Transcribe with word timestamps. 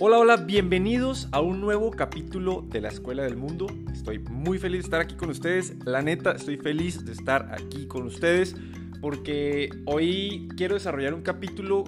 Hola, 0.00 0.18
hola, 0.18 0.36
bienvenidos 0.38 1.28
a 1.30 1.40
un 1.40 1.60
nuevo 1.60 1.92
capítulo 1.92 2.64
de 2.68 2.80
la 2.80 2.88
Escuela 2.88 3.22
del 3.22 3.36
Mundo. 3.36 3.68
Estoy 3.92 4.18
muy 4.18 4.58
feliz 4.58 4.80
de 4.80 4.86
estar 4.86 5.00
aquí 5.00 5.14
con 5.14 5.30
ustedes. 5.30 5.76
La 5.84 6.02
neta, 6.02 6.32
estoy 6.32 6.56
feliz 6.56 7.04
de 7.04 7.12
estar 7.12 7.54
aquí 7.54 7.86
con 7.86 8.02
ustedes 8.02 8.56
porque 9.00 9.70
hoy 9.84 10.48
quiero 10.56 10.74
desarrollar 10.74 11.14
un 11.14 11.22
capítulo 11.22 11.84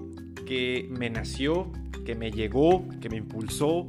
que 0.47 0.87
me 0.89 1.11
nació, 1.11 1.73
que 2.05 2.15
me 2.15 2.31
llegó, 2.31 2.85
que 3.01 3.09
me 3.09 3.17
impulsó, 3.17 3.89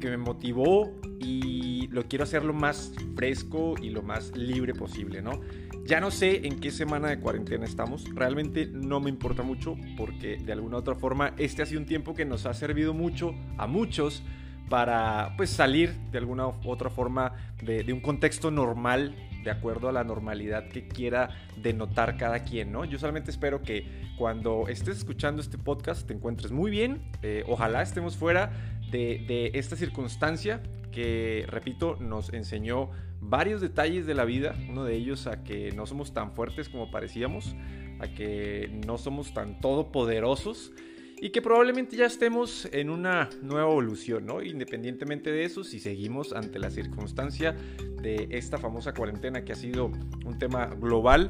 que 0.00 0.10
me 0.10 0.16
motivó 0.16 0.94
y 1.26 1.88
lo 1.88 2.04
quiero 2.04 2.22
hacer 2.22 2.44
lo 2.44 2.52
más 2.52 2.92
fresco 3.16 3.74
y 3.82 3.90
lo 3.90 4.02
más 4.02 4.36
libre 4.36 4.74
posible, 4.74 5.22
¿no? 5.22 5.40
Ya 5.84 6.00
no 6.00 6.10
sé 6.12 6.46
en 6.46 6.60
qué 6.60 6.70
semana 6.70 7.08
de 7.08 7.18
cuarentena 7.18 7.64
estamos, 7.64 8.04
realmente 8.14 8.66
no 8.66 9.00
me 9.00 9.10
importa 9.10 9.42
mucho 9.42 9.76
porque 9.96 10.36
de 10.36 10.52
alguna 10.52 10.76
u 10.76 10.78
otra 10.80 10.94
forma 10.94 11.34
este 11.36 11.62
ha 11.62 11.66
sido 11.66 11.80
un 11.80 11.86
tiempo 11.86 12.14
que 12.14 12.24
nos 12.24 12.46
ha 12.46 12.54
servido 12.54 12.94
mucho 12.94 13.34
a 13.58 13.66
muchos 13.66 14.22
para 14.68 15.34
pues 15.36 15.50
salir 15.50 15.94
de 16.12 16.18
alguna 16.18 16.46
u 16.46 16.54
otra 16.66 16.90
forma 16.90 17.34
de, 17.62 17.82
de 17.82 17.92
un 17.92 18.00
contexto 18.00 18.50
normal 18.50 19.14
de 19.42 19.50
acuerdo 19.50 19.88
a 19.88 19.92
la 19.92 20.04
normalidad 20.04 20.68
que 20.68 20.88
quiera 20.88 21.30
denotar 21.56 22.16
cada 22.16 22.40
quien, 22.40 22.72
¿no? 22.72 22.84
Yo 22.84 22.98
solamente 22.98 23.30
espero 23.30 23.62
que 23.62 23.86
cuando 24.18 24.66
estés 24.68 24.98
escuchando 24.98 25.40
este 25.40 25.56
podcast 25.56 26.06
te 26.06 26.14
encuentres 26.14 26.50
muy 26.50 26.70
bien, 26.70 27.00
eh, 27.22 27.44
ojalá 27.46 27.82
estemos 27.82 28.16
fuera 28.16 28.50
de, 28.90 29.24
de 29.28 29.52
esta 29.54 29.76
circunstancia 29.76 30.60
que, 30.96 31.44
repito, 31.48 31.98
nos 32.00 32.32
enseñó 32.32 32.88
varios 33.20 33.60
detalles 33.60 34.06
de 34.06 34.14
la 34.14 34.24
vida, 34.24 34.56
uno 34.70 34.82
de 34.82 34.94
ellos 34.94 35.26
a 35.26 35.44
que 35.44 35.70
no 35.72 35.84
somos 35.84 36.14
tan 36.14 36.32
fuertes 36.32 36.70
como 36.70 36.90
parecíamos, 36.90 37.54
a 37.98 38.08
que 38.08 38.70
no 38.86 38.96
somos 38.96 39.34
tan 39.34 39.60
todopoderosos 39.60 40.72
y 41.20 41.30
que 41.30 41.42
probablemente 41.42 41.98
ya 41.98 42.06
estemos 42.06 42.66
en 42.72 42.88
una 42.88 43.28
nueva 43.42 43.70
evolución, 43.70 44.24
¿no? 44.24 44.40
Independientemente 44.42 45.30
de 45.30 45.44
eso, 45.44 45.64
si 45.64 45.80
seguimos 45.80 46.32
ante 46.32 46.58
la 46.58 46.70
circunstancia 46.70 47.54
de 48.00 48.28
esta 48.30 48.56
famosa 48.56 48.94
cuarentena 48.94 49.44
que 49.44 49.52
ha 49.52 49.56
sido 49.56 49.90
un 50.24 50.38
tema 50.38 50.64
global, 50.64 51.28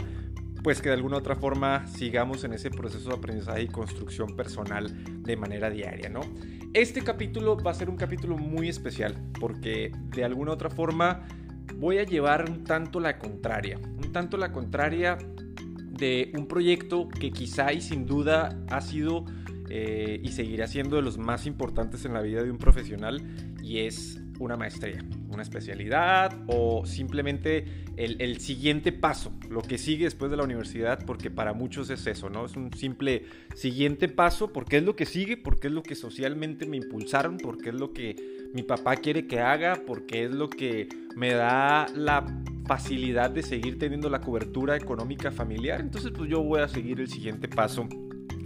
pues 0.66 0.82
que 0.82 0.88
de 0.88 0.96
alguna 0.96 1.18
otra 1.18 1.36
forma 1.36 1.86
sigamos 1.86 2.42
en 2.42 2.52
ese 2.52 2.72
proceso 2.72 3.10
de 3.10 3.14
aprendizaje 3.14 3.62
y 3.62 3.68
construcción 3.68 4.34
personal 4.34 4.92
de 5.22 5.36
manera 5.36 5.70
diaria, 5.70 6.08
¿no? 6.08 6.22
Este 6.74 7.02
capítulo 7.02 7.56
va 7.56 7.70
a 7.70 7.74
ser 7.74 7.88
un 7.88 7.94
capítulo 7.94 8.36
muy 8.36 8.68
especial 8.68 9.14
porque 9.38 9.92
de 10.10 10.24
alguna 10.24 10.50
otra 10.50 10.68
forma 10.68 11.22
voy 11.76 11.98
a 11.98 12.02
llevar 12.02 12.50
un 12.50 12.64
tanto 12.64 12.98
la 12.98 13.16
contraria, 13.16 13.78
un 13.78 14.10
tanto 14.10 14.36
la 14.36 14.50
contraria 14.50 15.16
de 15.88 16.32
un 16.36 16.48
proyecto 16.48 17.08
que 17.10 17.30
quizá 17.30 17.72
y 17.72 17.80
sin 17.80 18.04
duda 18.04 18.58
ha 18.68 18.80
sido 18.80 19.24
eh, 19.70 20.18
y 20.20 20.32
seguirá 20.32 20.66
siendo 20.66 20.96
de 20.96 21.02
los 21.02 21.16
más 21.16 21.46
importantes 21.46 22.04
en 22.06 22.12
la 22.12 22.22
vida 22.22 22.42
de 22.42 22.50
un 22.50 22.58
profesional 22.58 23.22
y 23.62 23.82
es 23.82 24.20
una 24.38 24.56
maestría, 24.56 25.04
una 25.28 25.42
especialidad 25.42 26.34
o 26.46 26.84
simplemente 26.86 27.84
el, 27.96 28.40
siguiente 28.40 28.92
paso, 28.92 29.32
lo 29.48 29.62
que 29.62 29.78
sigue 29.78 30.04
después 30.04 30.30
de 30.30 30.36
la 30.36 30.44
universidad, 30.44 31.04
porque 31.06 31.30
para 31.30 31.52
muchos 31.52 31.88
es 31.90 32.06
eso, 32.06 32.28
¿no? 32.28 32.44
Es 32.44 32.56
un 32.56 32.72
simple 32.72 33.24
siguiente 33.54 34.08
paso, 34.08 34.52
porque 34.52 34.78
es 34.78 34.82
lo 34.84 34.96
que 34.96 35.06
sigue, 35.06 35.36
porque 35.36 35.68
es 35.68 35.72
lo 35.72 35.82
que 35.82 35.94
socialmente 35.94 36.66
me 36.66 36.76
impulsaron, 36.76 37.38
porque 37.38 37.70
es 37.70 37.74
lo 37.74 37.92
que 37.92 38.16
mi 38.52 38.62
papá 38.62 38.96
quiere 38.96 39.26
que 39.26 39.40
haga, 39.40 39.80
porque 39.86 40.24
es 40.24 40.30
lo 40.30 40.50
que 40.50 40.88
me 41.16 41.32
da 41.32 41.86
la 41.94 42.26
facilidad 42.66 43.30
de 43.30 43.42
seguir 43.42 43.78
teniendo 43.78 44.10
la 44.10 44.20
cobertura 44.20 44.76
económica 44.76 45.30
familiar. 45.30 45.80
Entonces, 45.80 46.12
pues 46.14 46.28
yo 46.28 46.42
voy 46.42 46.60
a 46.60 46.68
seguir 46.68 47.00
el 47.00 47.08
siguiente 47.08 47.48
paso 47.48 47.88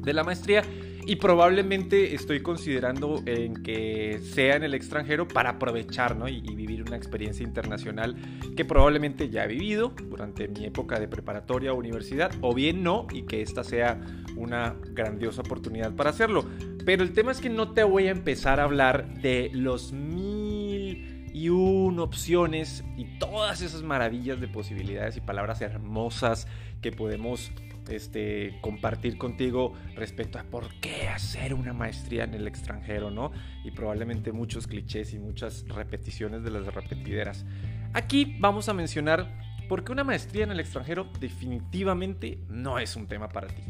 de 0.02 0.12
la 0.12 0.24
maestría 0.24 0.62
y 1.06 1.16
probablemente 1.16 2.14
estoy 2.14 2.40
considerando 2.40 3.22
en 3.26 3.62
que 3.62 4.20
sea 4.22 4.56
en 4.56 4.62
el 4.62 4.74
extranjero 4.74 5.26
para 5.26 5.50
aprovechar 5.50 6.16
¿no? 6.16 6.28
y, 6.28 6.40
vivir 6.40 6.82
una 6.82 6.96
experiencia 6.96 7.44
internacional 7.44 8.16
que 8.56 8.64
probablemente 8.64 9.28
ya 9.30 9.44
he 9.44 9.48
vivido 9.48 9.92
durante 10.08 10.46
mi 10.48 10.66
época 10.66 11.00
de 11.00 11.08
preparatoria 11.08 11.72
o 11.72 11.76
universidad 11.76 12.30
o 12.42 12.54
bien 12.54 12.82
no 12.82 13.06
y 13.12 13.22
que 13.22 13.42
esta 13.42 13.64
sea 13.64 14.00
una 14.36 14.76
grandiosa 14.92 15.40
oportunidad 15.40 15.94
para 15.96 16.10
hacerlo. 16.10 16.44
Pero 16.84 17.02
el 17.02 17.12
tema 17.12 17.32
es 17.32 17.40
que 17.40 17.50
no 17.50 17.72
te 17.72 17.82
voy 17.82 18.06
a 18.06 18.10
empezar 18.10 18.60
a 18.60 18.64
hablar 18.64 19.20
de 19.20 19.50
los 19.52 19.92
mil 19.92 21.28
y 21.32 21.48
un 21.48 21.98
opciones 21.98 22.84
y 22.96 23.18
todas 23.18 23.62
esas 23.62 23.82
maravillas 23.82 24.40
de 24.40 24.48
posibilidades 24.48 25.16
y 25.16 25.20
palabras 25.20 25.60
hermosas 25.60 26.46
que 26.82 26.92
podemos 26.92 27.52
este, 27.90 28.58
compartir 28.60 29.18
contigo 29.18 29.74
respecto 29.94 30.38
a 30.38 30.44
por 30.44 30.74
qué 30.80 31.08
hacer 31.08 31.54
una 31.54 31.72
maestría 31.72 32.24
en 32.24 32.34
el 32.34 32.46
extranjero, 32.46 33.10
¿no? 33.10 33.32
Y 33.64 33.70
probablemente 33.70 34.32
muchos 34.32 34.66
clichés 34.66 35.12
y 35.14 35.18
muchas 35.18 35.66
repeticiones 35.68 36.42
de 36.42 36.50
las 36.50 36.66
repetideras. 36.66 37.44
Aquí 37.92 38.36
vamos 38.38 38.68
a 38.68 38.74
mencionar 38.74 39.26
por 39.68 39.84
qué 39.84 39.92
una 39.92 40.04
maestría 40.04 40.44
en 40.44 40.50
el 40.50 40.60
extranjero 40.60 41.08
definitivamente 41.20 42.38
no 42.48 42.78
es 42.78 42.96
un 42.96 43.06
tema 43.06 43.28
para 43.28 43.48
ti. 43.48 43.62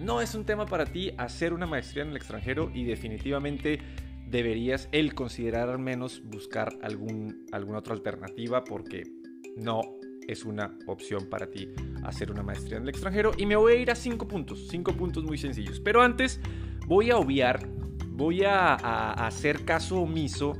No 0.00 0.20
es 0.20 0.34
un 0.34 0.44
tema 0.44 0.66
para 0.66 0.86
ti 0.86 1.12
hacer 1.18 1.52
una 1.52 1.66
maestría 1.66 2.02
en 2.02 2.10
el 2.10 2.16
extranjero 2.16 2.70
y 2.74 2.84
definitivamente 2.84 3.80
deberías 4.26 4.88
el 4.92 5.14
considerar 5.14 5.68
al 5.68 5.78
menos 5.78 6.22
buscar 6.24 6.72
algún, 6.82 7.46
alguna 7.52 7.78
otra 7.78 7.94
alternativa 7.94 8.64
porque 8.64 9.04
no 9.56 9.82
es 10.28 10.44
una 10.44 10.76
opción 10.86 11.26
para 11.26 11.46
ti 11.46 11.68
hacer 12.04 12.30
una 12.30 12.42
maestría 12.42 12.76
en 12.76 12.84
el 12.84 12.88
extranjero. 12.88 13.32
Y 13.36 13.46
me 13.46 13.56
voy 13.56 13.72
a 13.72 13.76
ir 13.76 13.90
a 13.90 13.94
cinco 13.94 14.26
puntos, 14.28 14.68
cinco 14.68 14.92
puntos 14.94 15.24
muy 15.24 15.38
sencillos. 15.38 15.80
Pero 15.80 16.02
antes 16.02 16.40
voy 16.86 17.10
a 17.10 17.16
obviar, 17.16 17.66
voy 18.08 18.44
a, 18.44 18.74
hacer 19.26 19.64
caso 19.64 20.00
omiso 20.00 20.54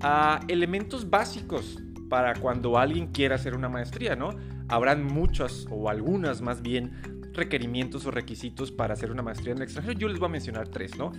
a 0.00 0.40
elementos 0.48 1.08
básicos 1.08 1.78
para 2.08 2.34
cuando 2.34 2.78
alguien 2.78 3.08
quiera 3.08 3.36
hacer 3.36 3.54
una 3.54 3.68
maestría, 3.68 4.16
¿no? 4.16 4.30
Habrán 4.68 5.04
muchas 5.04 5.66
o 5.70 5.88
algunas 5.88 6.42
más 6.42 6.62
bien 6.62 6.92
requerimientos 7.32 8.04
o 8.06 8.10
requisitos 8.10 8.70
para 8.70 8.94
hacer 8.94 9.10
una 9.10 9.22
maestría 9.22 9.52
en 9.52 9.58
el 9.58 9.64
extranjero. 9.64 9.98
Yo 9.98 10.08
les 10.08 10.18
voy 10.18 10.26
a 10.26 10.32
mencionar 10.32 10.68
tres, 10.68 10.96
¿no? 10.98 11.12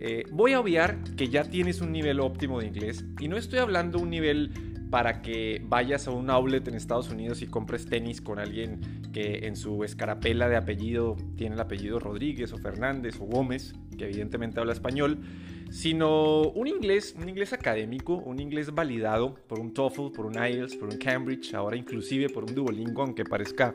Eh, 0.00 0.24
voy 0.30 0.52
a 0.52 0.60
obviar 0.60 1.02
que 1.16 1.28
ya 1.28 1.44
tienes 1.44 1.80
un 1.80 1.92
nivel 1.92 2.20
óptimo 2.20 2.60
de 2.60 2.68
inglés 2.68 3.04
y 3.18 3.28
no 3.28 3.36
estoy 3.36 3.58
hablando 3.58 3.98
un 3.98 4.10
nivel 4.10 4.52
para 4.90 5.20
que 5.22 5.62
vayas 5.64 6.08
a 6.08 6.10
un 6.10 6.30
outlet 6.30 6.66
en 6.68 6.74
Estados 6.74 7.10
Unidos 7.10 7.42
y 7.42 7.46
compres 7.46 7.86
tenis 7.86 8.20
con 8.20 8.38
alguien 8.38 8.80
que 9.12 9.46
en 9.46 9.56
su 9.56 9.84
escarapela 9.84 10.48
de 10.48 10.56
apellido 10.56 11.16
tiene 11.36 11.54
el 11.54 11.60
apellido 11.60 11.98
Rodríguez 11.98 12.52
o 12.52 12.58
Fernández 12.58 13.20
o 13.20 13.24
Gómez, 13.24 13.74
que 13.96 14.04
evidentemente 14.04 14.60
habla 14.60 14.72
español, 14.72 15.18
sino 15.70 16.42
un 16.42 16.66
inglés, 16.66 17.14
un 17.20 17.28
inglés 17.28 17.52
académico, 17.52 18.14
un 18.14 18.40
inglés 18.40 18.74
validado 18.74 19.34
por 19.46 19.60
un 19.60 19.72
TOEFL, 19.72 20.12
por 20.14 20.26
un 20.26 20.34
IELTS, 20.34 20.76
por 20.76 20.88
un 20.88 20.98
Cambridge, 20.98 21.54
ahora 21.54 21.76
inclusive 21.76 22.28
por 22.28 22.44
un 22.44 22.54
Duolingo, 22.54 23.02
aunque 23.02 23.24
parezca 23.24 23.74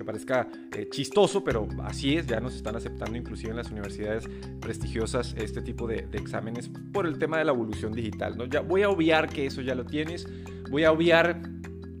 que 0.00 0.04
parezca 0.04 0.48
eh, 0.74 0.88
chistoso, 0.90 1.44
pero 1.44 1.68
así 1.84 2.16
es, 2.16 2.26
ya 2.26 2.40
nos 2.40 2.54
están 2.54 2.74
aceptando 2.74 3.18
inclusive 3.18 3.50
en 3.50 3.56
las 3.56 3.70
universidades 3.70 4.28
prestigiosas 4.58 5.34
este 5.36 5.60
tipo 5.60 5.86
de, 5.86 6.08
exámenes 6.12 6.70
por 6.92 7.06
el 7.06 7.18
tema 7.18 7.36
de 7.38 7.44
la 7.44 7.52
evolución 7.52 7.92
digital. 7.92 8.38
¿no? 8.38 8.46
Ya 8.46 8.60
voy 8.60 8.82
a 8.82 8.88
obviar 8.88 9.28
que 9.28 9.44
eso 9.44 9.60
ya 9.60 9.74
lo 9.74 9.84
tienes, 9.84 10.26
voy 10.70 10.84
a 10.84 10.92
obviar 10.92 11.42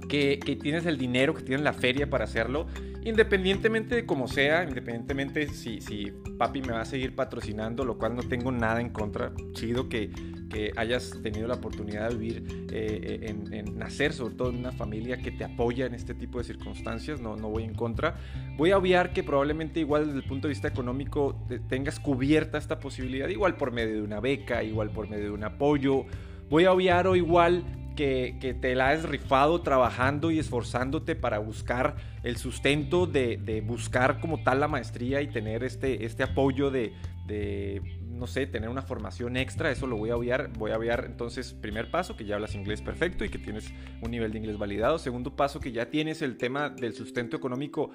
que, 0.08 0.38
que 0.38 0.56
tienes 0.56 0.86
el 0.86 0.96
dinero, 0.96 1.34
que 1.34 1.42
tienes 1.42 1.62
la 1.62 1.74
feria 1.74 2.08
para 2.08 2.24
hacerlo, 2.24 2.66
independientemente 3.04 3.94
de 3.94 4.06
cómo 4.06 4.28
sea, 4.28 4.64
independientemente 4.64 5.48
si, 5.48 5.80
si 5.80 6.12
papi 6.38 6.62
me 6.62 6.72
va 6.72 6.82
a 6.82 6.84
seguir 6.84 7.14
patrocinando, 7.14 7.84
lo 7.84 7.98
cual 7.98 8.16
no 8.16 8.22
tengo 8.22 8.52
nada 8.52 8.80
en 8.80 8.90
contra, 8.90 9.32
chido 9.52 9.88
que, 9.88 10.10
que 10.50 10.72
hayas 10.76 11.18
tenido 11.22 11.48
la 11.48 11.54
oportunidad 11.54 12.10
de 12.10 12.16
vivir, 12.16 12.66
eh, 12.72 13.20
en, 13.22 13.52
en, 13.52 13.78
nacer 13.78 14.12
sobre 14.12 14.34
todo 14.34 14.50
en 14.50 14.56
una 14.56 14.72
familia 14.72 15.18
que 15.18 15.30
te 15.30 15.44
apoya 15.44 15.86
en 15.86 15.94
este 15.94 16.14
tipo 16.14 16.38
de 16.38 16.44
circunstancias, 16.44 17.20
no, 17.20 17.36
no 17.36 17.48
voy 17.48 17.64
en 17.64 17.74
contra. 17.74 18.16
Voy 18.56 18.72
a 18.72 18.78
obviar 18.78 19.12
que 19.12 19.22
probablemente 19.22 19.80
igual 19.80 20.06
desde 20.06 20.18
el 20.18 20.24
punto 20.24 20.48
de 20.48 20.52
vista 20.52 20.68
económico 20.68 21.46
tengas 21.68 21.98
cubierta 22.00 22.58
esta 22.58 22.80
posibilidad, 22.80 23.28
igual 23.28 23.56
por 23.56 23.72
medio 23.72 23.94
de 23.94 24.02
una 24.02 24.20
beca, 24.20 24.62
igual 24.62 24.90
por 24.90 25.08
medio 25.08 25.24
de 25.24 25.30
un 25.30 25.44
apoyo. 25.44 26.04
Voy 26.50 26.64
a 26.64 26.72
obviar 26.72 27.06
o 27.06 27.16
igual 27.16 27.64
que, 28.00 28.56
te 28.58 28.74
la 28.74 28.90
has 28.90 29.04
rifado 29.04 29.60
trabajando 29.60 30.30
y 30.30 30.38
esforzándote 30.38 31.16
para 31.16 31.38
buscar 31.38 31.96
el 32.22 32.38
sustento 32.38 33.06
de, 33.06 33.36
de, 33.36 33.60
buscar 33.60 34.20
como 34.20 34.42
tal 34.42 34.60
la 34.60 34.68
maestría 34.68 35.20
y 35.20 35.28
tener 35.28 35.64
este, 35.64 36.06
este 36.06 36.22
apoyo 36.22 36.70
de, 36.70 36.94
de, 37.26 37.82
no 38.08 38.26
sé, 38.26 38.46
tener 38.46 38.70
una 38.70 38.80
formación 38.80 39.36
extra, 39.36 39.70
eso 39.70 39.86
lo 39.86 39.96
voy 39.96 40.08
a 40.10 40.16
obviar. 40.16 40.50
Voy 40.58 40.70
a 40.70 40.78
obviar 40.78 41.04
entonces, 41.04 41.52
primer 41.52 41.90
paso, 41.90 42.16
que 42.16 42.24
ya 42.24 42.36
hablas 42.36 42.54
inglés 42.54 42.80
perfecto 42.80 43.24
y 43.24 43.28
que 43.28 43.38
tienes 43.38 43.70
un 44.00 44.10
nivel 44.10 44.32
de 44.32 44.38
inglés 44.38 44.56
validado. 44.56 44.98
Segundo 44.98 45.36
paso, 45.36 45.60
que 45.60 45.72
ya 45.72 45.90
tienes 45.90 46.22
el 46.22 46.38
tema 46.38 46.70
del 46.70 46.94
sustento 46.94 47.36
económico 47.36 47.90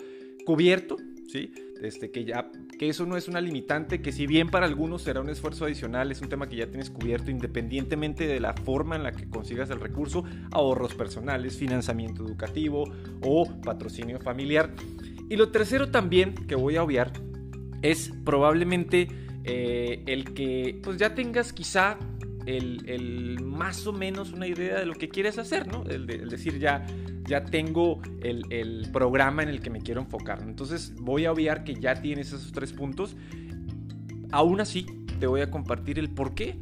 cubierto, 0.46 0.98
¿sí? 1.28 1.52
Este, 1.82 2.10
que 2.10 2.24
ya, 2.24 2.50
que 2.80 2.90
eso 2.90 3.06
no 3.06 3.18
es 3.18 3.28
una 3.28 3.42
limitante, 3.42 4.02
que 4.02 4.12
si 4.12 4.28
bien 4.28 4.50
para 4.50 4.66
algunos 4.66 5.02
será 5.02 5.22
un 5.22 5.30
esfuerzo 5.30 5.66
adicional, 5.66 6.12
es 6.12 6.22
un 6.22 6.30
tema 6.30 6.48
que 6.48 6.56
ya 6.56 6.68
tienes 6.68 6.90
cubierto 6.90 7.32
independientemente 7.32 8.28
de 8.28 8.40
la 8.40 8.54
forma 8.54 8.96
en 8.96 9.04
la 9.04 9.12
que 9.12 9.30
consigas 9.30 9.70
el 9.70 9.82
recurso, 9.82 10.24
ahorros 10.52 10.96
personales, 10.96 11.58
financiamiento 11.58 12.26
educativo 12.26 12.86
o 13.22 13.62
patrocinio 13.62 14.20
familiar. 14.20 14.74
Y 15.30 15.36
lo 15.36 15.50
tercero 15.50 15.92
también 15.92 16.34
que 16.48 16.56
voy 16.56 16.78
a 16.78 16.84
obviar 16.84 17.12
es 17.82 18.12
probablemente 18.24 19.08
eh, 19.44 20.04
el 20.08 20.34
que 20.34 20.80
pues 20.84 20.98
ya 20.98 21.14
tengas 21.14 21.54
quizá 21.54 22.00
el, 22.46 23.40
más 23.44 23.88
o 23.88 23.94
menos 23.94 24.32
una 24.34 24.48
idea 24.48 24.80
de 24.80 24.86
lo 24.86 24.94
que 24.94 25.10
quieres 25.10 25.38
hacer, 25.38 25.68
¿no? 25.68 25.84
El, 25.84 26.06
decir, 26.06 26.60
ya, 26.60 26.86
ya 27.28 27.44
tengo 27.46 28.02
el, 28.22 28.44
el, 28.50 28.90
programa 28.92 29.44
en 29.44 29.50
el 29.50 29.62
que 29.62 29.70
me 29.70 29.82
quiero 29.82 30.02
enfocar. 30.02 30.42
Entonces 30.44 30.94
voy 30.96 31.26
a 31.26 31.32
obviar 31.32 31.64
que 31.64 31.76
ya 31.76 31.96
tienes 32.02 32.28
esos 32.28 32.52
tres 32.52 32.74
puntos. 32.74 33.16
Aún 34.32 34.62
así, 34.62 34.86
te 35.20 35.28
voy 35.28 35.42
a 35.42 35.50
compartir 35.50 36.00
el 36.00 36.10
por 36.10 36.36
qué 36.36 36.60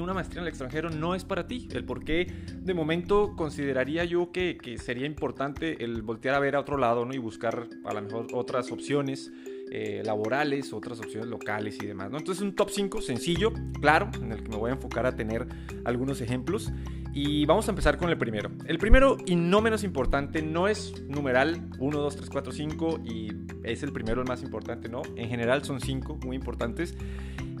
una 0.00 0.12
maestría 0.12 0.40
en 0.40 0.46
el 0.46 0.48
extranjero 0.48 0.90
no 0.90 1.14
es 1.14 1.24
para 1.24 1.46
ti. 1.46 1.68
El 1.72 1.84
por 1.84 2.04
qué 2.04 2.26
de 2.58 2.74
momento 2.74 3.34
consideraría 3.36 4.04
yo 4.04 4.32
que, 4.32 4.58
que 4.60 4.78
sería 4.78 5.06
importante 5.06 5.84
el 5.84 6.02
voltear 6.02 6.34
a 6.34 6.40
ver 6.40 6.56
a 6.56 6.60
otro 6.60 6.76
lado 6.78 7.04
¿no? 7.04 7.14
y 7.14 7.18
buscar 7.18 7.68
a 7.84 7.94
lo 7.94 8.02
mejor 8.02 8.26
otras 8.32 8.72
opciones. 8.72 9.30
Eh, 9.68 10.02
laborales, 10.04 10.72
otras 10.72 11.00
opciones 11.00 11.28
locales 11.28 11.76
y 11.82 11.86
demás. 11.86 12.08
¿no? 12.10 12.18
Entonces 12.18 12.40
un 12.40 12.54
top 12.54 12.70
5 12.70 13.00
sencillo, 13.00 13.52
claro, 13.80 14.08
en 14.22 14.30
el 14.30 14.44
que 14.44 14.48
me 14.48 14.56
voy 14.56 14.70
a 14.70 14.74
enfocar 14.74 15.06
a 15.06 15.16
tener 15.16 15.48
algunos 15.84 16.20
ejemplos. 16.20 16.72
Y 17.12 17.46
vamos 17.46 17.66
a 17.66 17.70
empezar 17.70 17.96
con 17.96 18.08
el 18.08 18.16
primero. 18.16 18.50
El 18.66 18.78
primero 18.78 19.16
y 19.26 19.34
no 19.34 19.60
menos 19.60 19.82
importante 19.82 20.40
no 20.40 20.68
es 20.68 21.02
numeral 21.08 21.68
1, 21.80 21.98
2, 21.98 22.16
3, 22.16 22.30
4, 22.30 22.52
5 22.52 23.00
y 23.04 23.32
es 23.64 23.82
el 23.82 23.92
primero 23.92 24.20
el 24.20 24.28
más 24.28 24.42
importante, 24.42 24.88
¿no? 24.88 25.02
En 25.16 25.28
general 25.28 25.64
son 25.64 25.80
5 25.80 26.20
muy 26.24 26.36
importantes. 26.36 26.94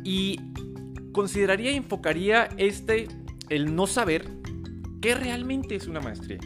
Y 0.04 0.40
consideraría 1.10 1.72
y 1.72 1.76
enfocaría 1.76 2.50
este, 2.56 3.08
el 3.48 3.74
no 3.74 3.86
saber 3.88 4.28
qué 5.00 5.14
realmente 5.14 5.74
es 5.74 5.88
una 5.88 6.00
maestría. 6.00 6.38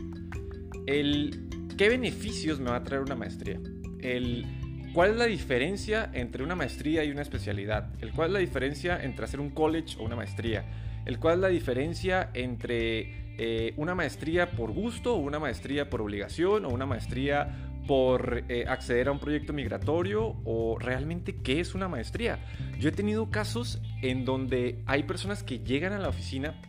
El 0.86 1.48
qué 1.76 1.88
beneficios 1.88 2.60
me 2.60 2.70
va 2.70 2.76
a 2.76 2.82
traer 2.82 3.02
una 3.02 3.16
maestría. 3.16 3.60
El 3.98 4.46
cuál 4.92 5.10
es 5.10 5.16
la 5.16 5.26
diferencia 5.26 6.10
entre 6.12 6.42
una 6.42 6.54
maestría 6.54 7.04
y 7.04 7.10
una 7.10 7.22
especialidad. 7.22 7.90
El 8.00 8.12
cuál 8.12 8.28
es 8.28 8.32
la 8.34 8.38
diferencia 8.40 9.02
entre 9.02 9.24
hacer 9.24 9.40
un 9.40 9.50
college 9.50 9.96
o 9.98 10.04
una 10.04 10.16
maestría. 10.16 10.64
El 11.06 11.18
cuál 11.18 11.34
es 11.34 11.40
la 11.40 11.48
diferencia 11.48 12.30
entre 12.34 13.34
eh, 13.38 13.72
una 13.76 13.94
maestría 13.94 14.50
por 14.50 14.72
gusto 14.72 15.14
o 15.14 15.18
una 15.18 15.38
maestría 15.38 15.88
por 15.88 16.02
obligación 16.02 16.64
o 16.64 16.68
una 16.68 16.86
maestría 16.86 17.70
por 17.86 18.44
eh, 18.48 18.66
acceder 18.68 19.08
a 19.08 19.12
un 19.12 19.18
proyecto 19.18 19.52
migratorio 19.52 20.36
o 20.44 20.78
realmente 20.78 21.36
qué 21.42 21.60
es 21.60 21.74
una 21.74 21.88
maestría. 21.88 22.38
Yo 22.78 22.90
he 22.90 22.92
tenido 22.92 23.30
casos 23.30 23.80
en 24.02 24.24
donde 24.24 24.82
hay 24.86 25.04
personas 25.04 25.42
que 25.42 25.60
llegan 25.60 25.92
a 25.92 25.98
la 25.98 26.08
oficina 26.08 26.60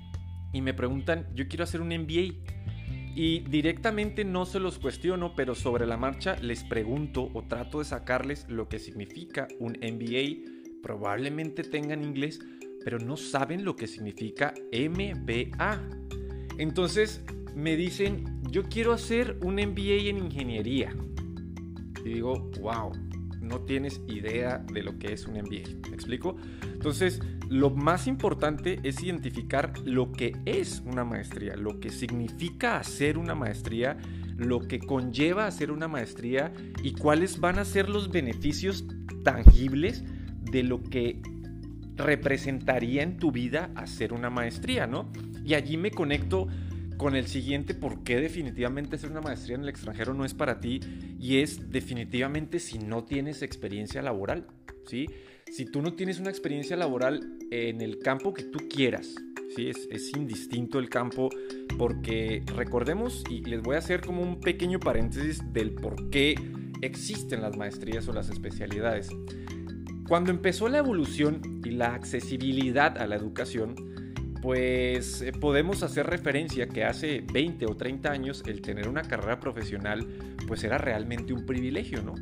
y 0.53 0.61
me 0.61 0.73
preguntan, 0.73 1.27
yo 1.35 1.47
quiero 1.47 1.63
hacer 1.63 1.81
un 1.81 1.89
MBA. 1.89 2.60
Y 3.13 3.39
directamente 3.41 4.23
no 4.23 4.45
se 4.45 4.59
los 4.59 4.79
cuestiono, 4.79 5.35
pero 5.35 5.53
sobre 5.53 5.85
la 5.85 5.97
marcha 5.97 6.37
les 6.41 6.63
pregunto 6.63 7.29
o 7.33 7.43
trato 7.43 7.79
de 7.79 7.85
sacarles 7.85 8.45
lo 8.49 8.69
que 8.69 8.79
significa 8.79 9.47
un 9.59 9.73
MBA. 9.73 10.81
Probablemente 10.81 11.63
tengan 11.63 12.03
inglés, 12.03 12.39
pero 12.83 12.99
no 12.99 13.17
saben 13.17 13.65
lo 13.65 13.75
que 13.75 13.87
significa 13.87 14.53
MBA. 14.71 15.81
Entonces 16.57 17.21
me 17.55 17.75
dicen, 17.75 18.41
yo 18.49 18.63
quiero 18.63 18.93
hacer 18.93 19.37
un 19.43 19.55
MBA 19.55 20.09
en 20.09 20.17
ingeniería 20.17 20.95
y 22.05 22.09
digo, 22.09 22.49
wow, 22.61 22.91
no 23.41 23.61
tienes 23.61 24.01
idea 24.07 24.57
de 24.57 24.83
lo 24.83 24.97
que 24.97 25.13
es 25.13 25.25
un 25.25 25.33
MBA. 25.33 25.89
¿Me 25.89 25.95
explico? 25.95 26.37
Entonces, 26.63 27.21
lo 27.51 27.69
más 27.69 28.07
importante 28.07 28.79
es 28.83 29.03
identificar 29.03 29.73
lo 29.83 30.13
que 30.13 30.37
es 30.45 30.81
una 30.85 31.03
maestría, 31.03 31.57
lo 31.57 31.81
que 31.81 31.89
significa 31.89 32.77
hacer 32.77 33.17
una 33.17 33.35
maestría, 33.35 33.97
lo 34.37 34.69
que 34.69 34.79
conlleva 34.79 35.47
hacer 35.47 35.69
una 35.69 35.89
maestría 35.89 36.53
y 36.81 36.93
cuáles 36.93 37.41
van 37.41 37.59
a 37.59 37.65
ser 37.65 37.89
los 37.89 38.09
beneficios 38.09 38.85
tangibles 39.25 40.05
de 40.49 40.63
lo 40.63 40.81
que 40.81 41.21
representaría 41.97 43.03
en 43.03 43.17
tu 43.17 43.33
vida 43.33 43.69
hacer 43.75 44.13
una 44.13 44.29
maestría, 44.29 44.87
¿no? 44.87 45.11
Y 45.43 45.55
allí 45.55 45.75
me 45.75 45.91
conecto 45.91 46.47
con 46.95 47.17
el 47.17 47.27
siguiente 47.27 47.73
por 47.73 48.05
qué 48.05 48.21
definitivamente 48.21 48.95
hacer 48.95 49.11
una 49.11 49.19
maestría 49.19 49.55
en 49.57 49.63
el 49.63 49.69
extranjero 49.69 50.13
no 50.13 50.23
es 50.23 50.33
para 50.33 50.61
ti 50.61 50.79
y 51.19 51.39
es 51.39 51.69
definitivamente 51.69 52.59
si 52.59 52.79
no 52.79 53.03
tienes 53.03 53.41
experiencia 53.41 54.01
laboral, 54.01 54.47
¿sí? 54.85 55.07
Si 55.51 55.65
tú 55.65 55.81
no 55.81 55.95
tienes 55.95 56.17
una 56.17 56.29
experiencia 56.29 56.77
laboral 56.77 57.37
en 57.51 57.81
el 57.81 57.99
campo 57.99 58.33
que 58.33 58.43
tú 58.43 58.59
quieras, 58.69 59.15
¿sí? 59.53 59.67
Es, 59.67 59.85
es 59.91 60.15
indistinto 60.15 60.79
el 60.79 60.87
campo 60.89 61.29
porque 61.77 62.41
recordemos, 62.55 63.25
y 63.29 63.41
les 63.43 63.61
voy 63.61 63.75
a 63.75 63.79
hacer 63.79 63.99
como 63.99 64.21
un 64.21 64.39
pequeño 64.39 64.79
paréntesis 64.79 65.41
del 65.51 65.71
por 65.71 66.09
qué 66.09 66.35
existen 66.81 67.41
las 67.41 67.57
maestrías 67.57 68.07
o 68.07 68.13
las 68.13 68.29
especialidades. 68.29 69.09
Cuando 70.07 70.31
empezó 70.31 70.69
la 70.69 70.77
evolución 70.77 71.41
y 71.65 71.71
la 71.71 71.95
accesibilidad 71.95 72.97
a 72.97 73.05
la 73.05 73.17
educación, 73.17 73.75
pues 74.41 75.21
eh, 75.21 75.33
podemos 75.33 75.83
hacer 75.83 76.07
referencia 76.07 76.69
que 76.69 76.85
hace 76.85 77.25
20 77.33 77.65
o 77.65 77.75
30 77.75 78.09
años 78.09 78.43
el 78.47 78.61
tener 78.61 78.87
una 78.87 79.03
carrera 79.03 79.41
profesional 79.41 80.07
pues 80.47 80.63
era 80.63 80.77
realmente 80.77 81.33
un 81.33 81.45
privilegio, 81.45 82.01
¿no? 82.01 82.15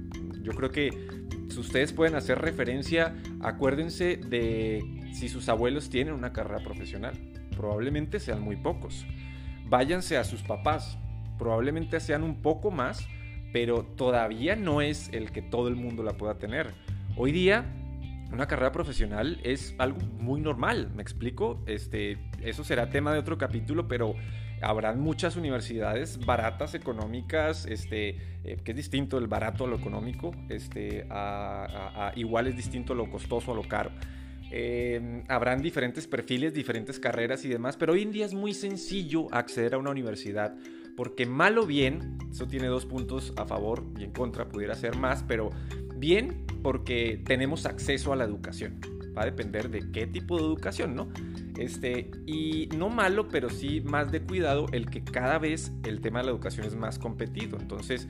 Yo 0.49 0.55
creo 0.55 0.71
que 0.71 0.89
ustedes 1.59 1.93
pueden 1.93 2.15
hacer 2.15 2.39
referencia, 2.39 3.15
acuérdense 3.41 4.17
de 4.17 4.81
si 5.13 5.29
sus 5.29 5.47
abuelos 5.47 5.91
tienen 5.91 6.15
una 6.15 6.33
carrera 6.33 6.63
profesional, 6.63 7.13
probablemente 7.55 8.19
sean 8.19 8.41
muy 8.41 8.55
pocos. 8.55 9.05
Váyanse 9.65 10.17
a 10.17 10.23
sus 10.23 10.41
papás, 10.41 10.97
probablemente 11.37 11.99
sean 11.99 12.23
un 12.23 12.41
poco 12.41 12.71
más, 12.71 13.07
pero 13.53 13.83
todavía 13.83 14.55
no 14.55 14.81
es 14.81 15.09
el 15.13 15.31
que 15.31 15.43
todo 15.43 15.67
el 15.67 15.75
mundo 15.75 16.01
la 16.01 16.13
pueda 16.13 16.39
tener. 16.39 16.73
Hoy 17.15 17.31
día 17.31 17.65
una 18.31 18.47
carrera 18.47 18.71
profesional 18.71 19.39
es 19.43 19.75
algo 19.77 19.99
muy 20.19 20.41
normal, 20.41 20.91
¿me 20.95 21.03
explico? 21.03 21.63
Este, 21.67 22.17
eso 22.41 22.63
será 22.63 22.89
tema 22.89 23.13
de 23.13 23.19
otro 23.19 23.37
capítulo, 23.37 23.87
pero 23.87 24.15
habrán 24.61 24.99
muchas 24.99 25.35
universidades 25.35 26.23
baratas, 26.25 26.73
económicas, 26.73 27.65
este, 27.65 28.17
eh, 28.43 28.57
que 28.63 28.71
es 28.71 28.77
distinto 28.77 29.17
el 29.17 29.27
barato 29.27 29.65
a 29.65 29.67
lo 29.67 29.75
económico, 29.75 30.31
este, 30.49 31.05
igual 32.15 32.47
es 32.47 32.55
distinto 32.55 32.95
lo 32.95 33.09
costoso 33.09 33.51
a 33.51 33.55
lo 33.55 33.63
caro. 33.63 33.91
Em, 34.51 35.23
habrán 35.27 35.61
diferentes 35.61 36.07
perfiles, 36.07 36.53
diferentes 36.53 36.99
carreras 36.99 37.45
y 37.45 37.49
demás, 37.49 37.77
pero 37.77 37.93
hoy 37.93 38.01
en 38.01 38.11
día 38.11 38.25
es 38.25 38.33
muy 38.33 38.53
sencillo 38.53 39.27
acceder 39.31 39.75
a 39.75 39.77
una 39.77 39.91
universidad 39.91 40.55
porque 40.99 41.25
mal 41.25 41.57
o 41.57 41.65
bien, 41.65 42.17
eso 42.29 42.45
tiene 42.45 42.67
dos 42.67 42.85
puntos 42.85 43.31
a 43.37 43.45
favor 43.45 43.85
y 43.97 44.03
en 44.03 44.11
contra, 44.11 44.49
pudiera 44.49 44.75
ser 44.75 44.97
más, 44.97 45.23
pero 45.23 45.49
bien 45.95 46.45
porque 46.61 47.21
tenemos 47.25 47.65
acceso 47.65 48.11
a 48.11 48.17
la 48.17 48.25
educación. 48.25 48.81
Va 49.19 49.23
a 49.23 49.25
depender 49.25 49.69
de 49.69 49.91
qué 49.91 50.07
tipo 50.07 50.37
de 50.37 50.43
educación, 50.43 50.95
¿no? 50.95 51.09
Este, 51.57 52.09
y 52.25 52.69
no 52.77 52.87
malo, 52.87 53.27
pero 53.27 53.49
sí 53.49 53.81
más 53.81 54.13
de 54.13 54.21
cuidado 54.21 54.67
el 54.71 54.89
que 54.89 55.03
cada 55.03 55.39
vez 55.39 55.73
el 55.83 55.99
tema 55.99 56.19
de 56.19 56.27
la 56.27 56.31
educación 56.31 56.65
es 56.65 56.75
más 56.75 56.97
competido. 56.97 57.57
Entonces, 57.59 58.07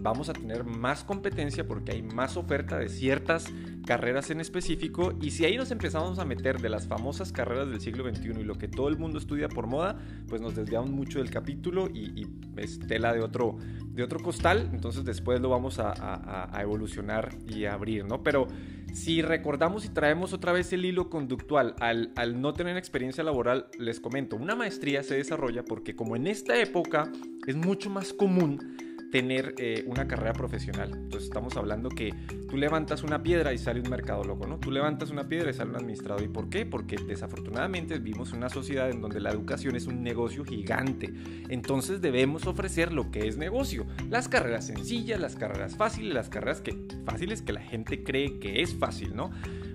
vamos 0.00 0.28
a 0.28 0.32
tener 0.32 0.64
más 0.64 1.04
competencia 1.04 1.66
porque 1.66 1.92
hay 1.92 2.02
más 2.02 2.36
oferta 2.36 2.78
de 2.78 2.88
ciertas 2.88 3.52
carreras 3.86 4.30
en 4.30 4.40
específico 4.40 5.14
y 5.20 5.30
si 5.30 5.44
ahí 5.44 5.56
nos 5.56 5.70
empezamos 5.70 6.18
a 6.18 6.24
meter 6.24 6.60
de 6.60 6.68
las 6.68 6.86
famosas 6.86 7.32
carreras 7.32 7.68
del 7.68 7.80
siglo 7.80 8.04
XXI 8.08 8.40
y 8.40 8.44
lo 8.44 8.56
que 8.56 8.68
todo 8.68 8.88
el 8.88 8.98
mundo 8.98 9.18
estudia 9.18 9.48
por 9.48 9.66
moda, 9.66 9.98
pues 10.28 10.40
nos 10.40 10.54
desviamos 10.54 10.90
mucho 10.90 11.18
del 11.18 11.30
capítulo 11.30 11.88
y, 11.88 12.26
es 12.56 12.80
tela 12.80 13.12
de 13.12 13.20
otro, 13.20 13.56
de 13.92 14.02
otro 14.02 14.18
costal, 14.18 14.70
entonces 14.72 15.04
después 15.04 15.40
lo 15.40 15.48
vamos 15.48 15.78
a, 15.78 16.50
evolucionar 16.60 17.36
y 17.46 17.66
abrir, 17.66 18.04
¿no? 18.04 18.22
Pero 18.22 18.48
si 18.92 19.22
recordamos 19.22 19.84
y 19.84 19.88
traemos 19.88 20.32
otra 20.32 20.52
vez 20.52 20.72
el 20.72 20.84
hilo 20.84 21.10
conductual 21.10 21.74
al, 21.80 22.40
no 22.40 22.52
tener 22.52 22.76
experiencia 22.76 23.24
laboral, 23.24 23.66
les 23.78 24.00
comento, 24.00 24.36
una 24.36 24.54
maestría 24.54 25.02
se 25.02 25.16
desarrolla 25.16 25.64
porque 25.64 25.94
como 25.94 26.16
en 26.16 26.26
esta 26.26 26.58
época 26.58 27.10
es 27.46 27.56
mucho 27.56 27.90
más 27.90 28.12
común 28.12 28.76
tener 29.10 29.54
eh, 29.58 29.84
una 29.86 30.06
carrera 30.06 30.32
profesional. 30.32 30.90
Entonces 30.92 31.24
estamos 31.24 31.56
hablando 31.56 31.88
que 31.88 32.12
tú 32.48 32.56
levantas 32.56 33.02
una 33.02 33.22
piedra 33.22 33.52
y 33.52 33.58
sale 33.58 33.80
un 33.80 33.88
mercado 33.88 34.24
loco, 34.24 34.46
¿no? 34.46 34.58
Tú 34.58 34.70
levantas 34.70 35.10
una 35.10 35.28
piedra 35.28 35.50
y 35.50 35.54
sale 35.54 35.70
un 35.70 35.76
administrador. 35.76 36.22
¿Y 36.22 36.28
por 36.28 36.48
qué? 36.48 36.66
Porque 36.66 36.96
desafortunadamente 36.96 37.98
vivimos 37.98 38.30
en 38.32 38.38
una 38.38 38.48
sociedad 38.48 38.90
en 38.90 39.00
donde 39.00 39.20
la 39.20 39.30
educación 39.30 39.76
es 39.76 39.86
un 39.86 40.02
negocio 40.02 40.44
gigante. 40.44 41.12
Entonces 41.48 42.00
debemos 42.00 42.46
ofrecer 42.46 42.92
lo 42.92 43.10
que 43.10 43.28
es 43.28 43.36
negocio. 43.36 43.86
Las 44.10 44.28
carreras 44.28 44.66
sencillas, 44.66 45.20
las 45.20 45.36
carreras 45.36 45.76
fáciles, 45.76 46.12
las 46.12 46.28
carreras 46.28 46.60
que, 46.60 46.76
fáciles 47.04 47.42
que 47.42 47.52
la 47.52 47.60
gente 47.60 48.02
cree 48.02 48.38
que 48.38 48.62
es 48.62 48.74
fácil, 48.74 49.14
¿no? 49.14 49.30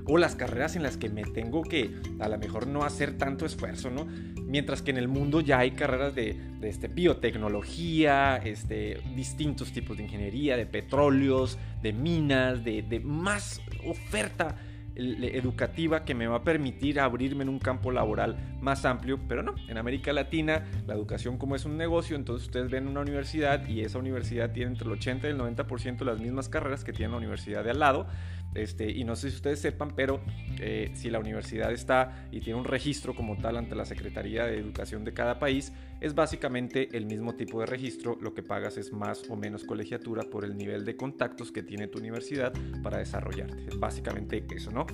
O 0.05 0.17
las 0.17 0.35
carreras 0.35 0.75
en 0.75 0.83
las 0.83 0.97
que 0.97 1.09
me 1.09 1.23
tengo 1.23 1.61
que 1.63 1.95
a 2.19 2.27
lo 2.27 2.37
mejor 2.37 2.67
no 2.67 2.83
hacer 2.83 3.17
tanto 3.17 3.45
esfuerzo, 3.45 3.89
¿no? 3.89 4.05
Mientras 4.53 4.83
que 4.83 4.91
en 4.91 4.98
el 4.98 5.07
mundo 5.07 5.41
ya 5.41 5.57
hay 5.57 5.72
carreras 5.72 6.13
de, 6.13 6.38
este, 6.62 6.88
biotecnología, 6.88 8.38
este, 8.38 9.01
distintos 9.15 9.72
tipos 9.72 9.98
de 9.98 10.03
ingeniería, 10.03 10.55
de 10.55 10.67
petróleos, 10.67 11.57
de 11.81 11.91
minas, 11.91 12.63
de, 12.63 12.83
de 12.83 13.00
más 13.00 13.62
oferta 13.83 14.55
educativa 14.95 16.05
que 16.05 16.13
me 16.13 16.27
va 16.27 16.38
a 16.38 16.43
permitir 16.43 17.00
abrirme 17.00 17.41
en 17.41 17.50
un 17.50 17.57
campo 17.57 17.91
laboral 17.91 18.38
más 18.62 18.86
amplio, 18.86 19.19
pero 19.27 19.41
no, 19.41 19.55
en 19.67 19.79
América 19.79 20.13
Latina 20.13 20.65
la 20.86 20.93
educación 20.93 21.39
como 21.39 21.55
es 21.55 21.65
un 21.65 21.77
negocio, 21.77 22.15
entonces 22.15 22.45
ustedes 22.45 22.69
ven 22.69 22.88
una 22.88 23.01
universidad 23.01 23.67
y 23.67 23.81
esa 23.81 23.98
universidad 23.98 24.51
tiene 24.51 24.74
entre 24.74 24.86
el 24.86 24.91
80 24.93 25.27
y 25.27 25.31
el 25.31 25.39
90% 25.39 26.01
las 26.01 26.19
mismas 26.19 26.48
carreras 26.48 26.83
que 26.83 26.93
tiene 26.93 27.12
la 27.12 27.17
universidad 27.17 27.63
de 27.63 27.72
al 27.72 27.79
lado 27.79 28.05
Este, 28.55 28.89
y 28.89 29.03
no 29.03 29.15
sé 29.15 29.29
si 29.29 29.38
ustedes 29.38 29.60
sepan, 29.60 29.93
pero 29.95 30.22
eh, 30.60 30.91
si 30.93 31.10
la 31.10 31.19
universidad 31.19 31.72
está 31.72 32.27
y 32.31 32.39
tiene 32.39 32.60
un 32.60 32.65
registro 32.65 33.15
como 33.15 33.38
tal 33.38 33.57
ante 33.57 33.75
la 33.75 33.86
Secretaría 33.86 34.45
de 34.45 34.57
Educación 34.57 35.03
de 35.03 35.13
cada 35.13 35.39
país, 35.39 35.74
es 36.01 36.13
básicamente 36.15 36.89
el 36.95 37.05
mismo 37.05 37.36
tipo 37.36 37.60
de 37.60 37.65
registro. 37.65 38.17
Lo 38.22 38.33
que 38.33 38.43
pagas 38.43 38.77
es 38.77 38.91
más 38.91 39.24
o 39.29 39.36
menos 39.36 39.63
colegiatura 39.63 40.24
por 40.24 40.45
el 40.45 40.57
nivel 40.57 40.86
de 40.86 40.95
contactos 40.95 41.51
que 41.51 41.63
tiene 41.63 41.88
tu 41.88 42.00
universidad 42.00 42.53
para 42.81 42.98
desarrollarte. 42.98 43.65
Es 43.67 43.79
básicamente 43.79 44.45
eso, 44.53 44.72
¿no? 44.72 44.86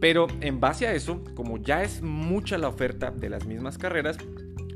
Pero 0.00 0.26
en 0.40 0.60
base 0.60 0.86
a 0.86 0.94
eso, 0.94 1.22
como 1.34 1.58
ya 1.58 1.82
es 1.82 2.02
mucha 2.02 2.58
la 2.58 2.68
oferta 2.68 3.10
de 3.10 3.30
las 3.30 3.46
mismas 3.46 3.78
carreras, 3.78 4.18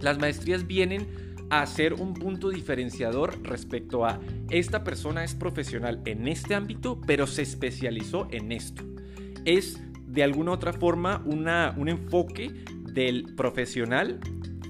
las 0.00 0.18
maestrías 0.18 0.66
vienen 0.66 1.29
a 1.50 1.66
ser 1.66 1.94
un 1.94 2.14
punto 2.14 2.48
diferenciador 2.48 3.42
respecto 3.42 4.06
a 4.06 4.20
esta 4.50 4.84
persona 4.84 5.24
es 5.24 5.34
profesional 5.34 6.00
en 6.04 6.28
este 6.28 6.54
ámbito, 6.54 7.00
pero 7.06 7.26
se 7.26 7.42
especializó 7.42 8.28
en 8.30 8.52
esto. 8.52 8.84
Es 9.44 9.80
de 10.06 10.22
alguna 10.22 10.52
otra 10.52 10.72
forma 10.72 11.22
una, 11.26 11.74
un 11.76 11.88
enfoque 11.88 12.52
del 12.92 13.34
profesional 13.36 14.20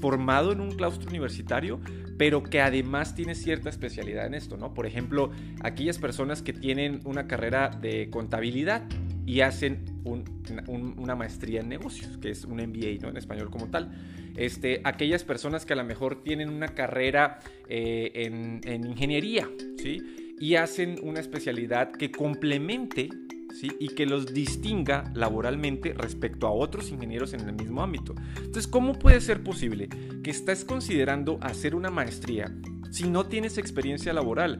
formado 0.01 0.53
en 0.53 0.61
un 0.61 0.73
claustro 0.73 1.09
universitario, 1.11 1.81
pero 2.17 2.43
que 2.43 2.61
además 2.61 3.15
tiene 3.15 3.35
cierta 3.35 3.69
especialidad 3.69 4.27
en 4.27 4.35
esto, 4.35 4.57
¿no? 4.57 4.75
Por 4.75 4.87
ejemplo, 4.87 5.31
aquellas 5.63 5.99
personas 5.99 6.43
que 6.43 6.53
tienen 6.53 7.01
una 7.05 7.27
carrera 7.27 7.71
de 7.71 8.11
contabilidad 8.11 8.83
y 9.27 9.41
hacen 9.41 9.85
una 10.05 11.15
maestría 11.15 11.61
en 11.61 11.69
negocios, 11.69 12.17
que 12.19 12.31
es 12.31 12.45
un 12.45 12.57
MBA, 12.57 13.03
¿no? 13.03 13.09
En 13.09 13.17
español 13.17 13.51
como 13.51 13.69
tal. 13.69 13.91
Este, 14.37 14.81
aquellas 14.85 15.25
personas 15.25 15.67
que 15.67 15.73
a 15.73 15.77
lo 15.77 15.85
mejor 15.85 16.23
tienen 16.23 16.49
una 16.49 16.69
carrera 16.69 17.41
eh, 17.69 18.11
en, 18.15 18.85
ingeniería, 18.85 19.49
¿sí? 19.77 20.35
Y 20.39 20.55
hacen 20.55 20.97
una 21.03 21.21
especialidad 21.21 21.93
que 21.93 22.11
complemente 22.11 23.09
¿Sí? 23.53 23.69
y 23.81 23.89
que 23.89 24.07
los 24.07 24.33
distinga 24.33 25.11
laboralmente 25.13 25.93
respecto 25.93 26.47
a 26.47 26.53
otros 26.53 26.91
ingenieros 26.93 27.35
en 27.35 27.41
el 27.41 27.53
mismo 27.53 27.83
ámbito. 27.83 28.15
Entonces, 28.37 28.69
¿cómo 28.69 28.97
puede 28.97 29.21
ser 29.21 29.43
posible 29.43 29.89
que 30.23 30.31
estés 30.31 30.65
considerando 30.65 31.37
hacer 31.43 31.75
una 31.75 31.91
maestría 31.91 32.55
si 32.93 33.11
no 33.11 33.27
tienes 33.27 33.59
experiencia 33.59 34.13
laboral? 34.13 34.59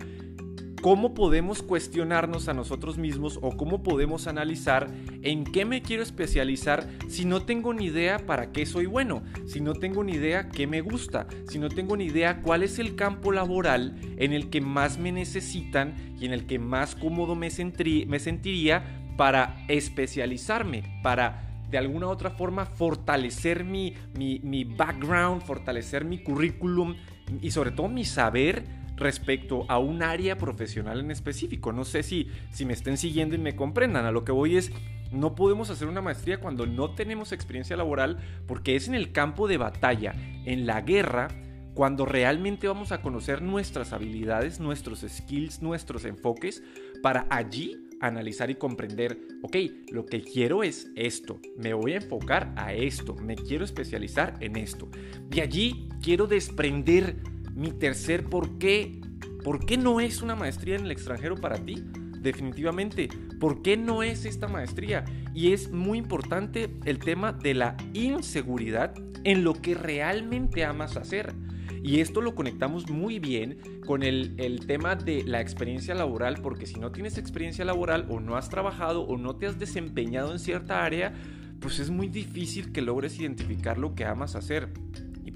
Cómo 0.81 1.15
podemos 1.15 1.63
cuestionarnos 1.63 2.49
a 2.49 2.55
nosotros 2.55 2.97
mismos 2.97 3.39
o 3.43 3.57
cómo 3.57 3.83
podemos 3.83 4.27
analizar 4.27 4.89
en 5.23 5.45
qué 5.45 5.65
me 5.65 5.83
quiero 5.83 6.03
especializar 6.03 6.89
si 7.09 7.25
no 7.25 7.43
tengo 7.43 7.75
ni 7.75 7.87
idea 7.87 8.19
para 8.27 8.51
qué 8.53 8.65
soy 8.67 8.87
bueno, 8.87 9.23
si 9.47 9.61
no 9.61 9.75
tengo 9.75 10.03
ni 10.05 10.13
idea 10.13 10.49
qué 10.49 10.67
me 10.67 10.81
gusta, 10.81 11.27
si 11.49 11.59
no 11.59 11.69
tengo 11.69 11.97
ni 11.97 12.05
idea 12.07 12.41
cuál 12.43 12.63
es 12.63 12.79
el 12.79 12.97
campo 12.97 13.33
laboral 13.33 13.99
en 14.17 14.33
el 14.33 14.49
que 14.51 14.61
más 14.61 14.99
me 14.99 15.13
necesitan 15.13 15.95
y 16.19 16.27
en 16.27 16.33
el 16.33 16.47
que 16.47 16.59
más 16.59 16.95
cómodo 16.95 17.35
me, 17.35 17.51
sentiría 17.51 18.85
para 19.17 19.65
especializarme, 19.69 21.01
para 21.03 21.47
de 21.71 21.79
alguna 21.79 22.07
u 22.07 22.11
otra 22.11 22.31
forma 22.31 22.67
fortalecer 22.67 23.65
mi, 23.65 23.95
mi, 24.19 24.41
mi 24.43 24.65
background, 24.65 25.43
fortalecer 25.43 26.05
mi 26.05 26.23
currículum 26.23 26.97
y 27.41 27.51
sobre 27.53 27.71
todo 27.71 27.89
mi 27.89 28.05
saber 28.05 28.80
respecto 29.01 29.65
a 29.69 29.79
un 29.79 30.03
área 30.03 30.39
profesional 30.39 31.01
en 31.01 31.11
específico. 31.11 31.73
No 31.73 31.85
sé 31.85 32.03
si, 32.03 32.29
si 32.53 32.65
me 32.65 32.75
estén 32.75 32.97
siguiendo 32.97 33.35
y 33.35 33.39
me 33.39 33.57
comprendan. 33.57 34.05
A 34.05 34.13
lo 34.13 34.25
que 34.25 34.33
voy 34.33 34.57
es, 34.57 34.71
no 35.11 35.35
podemos 35.35 35.71
hacer 35.71 35.89
una 35.89 36.03
maestría 36.03 36.39
cuando 36.39 36.67
no 36.67 36.95
tenemos 36.95 37.33
experiencia 37.33 37.77
laboral 37.77 38.19
porque 38.47 38.77
es 38.77 38.87
en 38.87 38.95
el 38.95 39.11
campo 39.11 39.49
de 39.49 39.57
batalla, 39.57 40.15
en 40.45 40.67
la 40.67 40.83
guerra, 40.83 41.29
cuando 41.75 42.05
realmente 42.05 42.69
vamos 42.69 42.93
a 42.93 43.01
conocer 43.01 43.43
nuestras 43.43 43.93
habilidades, 43.93 44.61
nuestros 44.61 45.05
skills, 45.09 45.63
nuestros 45.63 46.05
enfoques, 46.05 46.63
para 47.03 47.27
allí 47.31 47.89
analizar 48.01 48.51
y 48.51 48.55
comprender, 48.55 49.19
ok, 49.43 49.57
lo 49.91 50.05
que 50.07 50.23
quiero 50.23 50.63
es 50.63 50.91
esto, 50.97 51.39
me 51.57 51.75
voy 51.75 51.93
a 51.93 51.97
enfocar 51.97 52.53
a 52.57 52.73
esto, 52.73 53.15
me 53.15 53.37
quiero 53.37 53.65
especializar 53.65 54.37
en 54.41 54.57
esto. 54.57 54.89
De 55.29 55.43
allí 55.43 55.89
quiero 56.03 56.27
desprender 56.27 57.17
mi 57.61 57.73
tercer 57.73 58.25
por 58.25 58.59
qué. 58.59 59.01
¿Por 59.45 59.65
qué 59.65 59.77
no 59.77 60.01
es 60.01 60.23
una 60.23 60.35
maestría 60.35 60.77
en 60.77 60.87
el 60.87 60.91
extranjero 60.91 61.37
para 61.37 61.59
ti? 61.59 61.85
Definitivamente. 62.21 63.09
¿Por 63.39 63.61
qué 63.63 63.77
no 63.77 64.03
es 64.03 64.25
esta 64.25 64.49
maestría? 64.49 65.05
Y 65.35 65.53
es 65.53 65.71
muy 65.71 65.99
importante 65.99 66.71
el 66.87 66.99
tema 66.99 67.33
de 67.33 67.55
la 67.55 67.77
inseguridad 67.93 68.95
en 69.25 69.45
lo 69.45 69.55
que 69.55 69.75
realmente 69.75 70.65
amas 70.65 70.97
hacer. 70.97 71.35
Y 71.83 72.01
esto 72.01 72.23
lo 72.23 72.35
conectamos 72.35 72.91
muy 72.91 73.19
bien 73.19 73.59
con 73.87 74.03
el, 74.03 74.35
el, 74.39 74.67
tema 74.67 74.97
de 74.97 75.25
la 75.25 75.41
experiencia 75.41 75.95
laboral, 75.95 76.41
porque 76.43 76.67
si 76.67 76.79
no 76.79 76.93
tienes 76.93 77.17
experiencia 77.19 77.65
laboral 77.65 78.07
o 78.11 78.21
no 78.21 78.37
has 78.37 78.51
trabajado 78.51 79.03
o 79.03 79.17
no 79.17 79.37
te 79.37 79.47
has 79.47 79.59
desempeñado 79.59 80.33
en 80.33 80.39
cierta 80.39 80.85
área, 80.85 81.15
pues 81.61 81.79
es 81.79 81.91
muy 81.91 82.09
difícil 82.09 82.73
que 82.73 82.83
logres 82.83 83.19
identificar 83.19 83.79
lo 83.79 83.95
que 83.95 84.05
amas 84.05 84.35
hacer. 84.35 84.71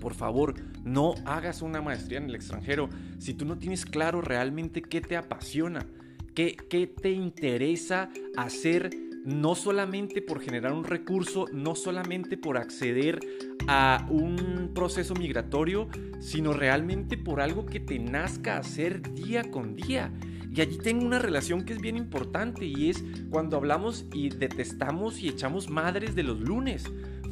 Por 0.05 0.13
favor, 0.13 0.53
no 0.85 1.15
hagas 1.25 1.63
una 1.63 1.81
maestría 1.81 2.19
en 2.19 2.29
el 2.29 2.35
extranjero 2.35 2.91
si 3.19 3.33
tú 3.33 3.47
no 3.47 3.57
tienes 3.57 3.87
claro 3.87 4.21
realmente 4.21 4.83
qué 4.83 5.01
te 5.01 5.17
apasiona, 5.17 5.87
qué, 6.35 6.59
qué 6.69 6.87
te 6.87 7.13
interesa 7.13 8.11
hacer 8.37 8.91
no 9.25 9.55
solamente 9.55 10.21
por 10.21 10.43
generar 10.43 10.75
un 10.75 10.85
recurso, 10.85 11.47
no 11.55 11.75
solamente 11.75 12.37
por 12.37 12.59
acceder 12.59 13.19
a 13.67 14.07
un 14.11 14.73
proceso 14.75 15.15
migratorio, 15.15 15.89
sino 16.21 16.53
realmente 16.53 17.17
por 17.17 17.41
algo 17.41 17.65
que 17.65 17.81
te 17.81 17.99
nazca 17.99 18.59
hacer 18.59 19.15
día 19.15 19.51
con 19.51 19.75
día. 19.75 20.13
Y 20.55 20.61
allí 20.61 20.77
tengo 20.77 21.07
una 21.07 21.19
relación 21.19 21.65
que 21.65 21.73
es 21.73 21.81
bien 21.81 21.97
importante 21.97 22.67
y 22.67 22.91
es 22.91 23.03
cuando 23.31 23.57
hablamos 23.57 24.05
y 24.13 24.29
detestamos 24.29 25.21
y 25.21 25.31
echamos 25.31 25.71
madres 25.71 26.15
de 26.15 26.25
los 26.25 26.41
lunes 26.41 26.85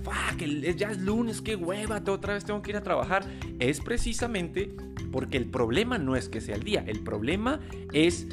fuck, 0.02 0.38
ya 0.76 0.90
es 0.90 1.00
lunes, 1.00 1.40
qué 1.40 1.56
hueva, 1.56 2.02
otra 2.06 2.35
vez 2.35 2.44
tengo 2.44 2.62
que 2.62 2.71
ir 2.71 2.76
a 2.76 2.82
trabajar. 2.82 3.25
Es 3.59 3.80
precisamente 3.80 4.75
porque 5.11 5.37
el 5.37 5.47
problema 5.47 5.99
no 5.99 6.16
es 6.16 6.28
que 6.28 6.40
sea 6.40 6.56
el 6.56 6.64
día, 6.64 6.85
el 6.87 7.00
problema 7.00 7.61
es 7.92 8.26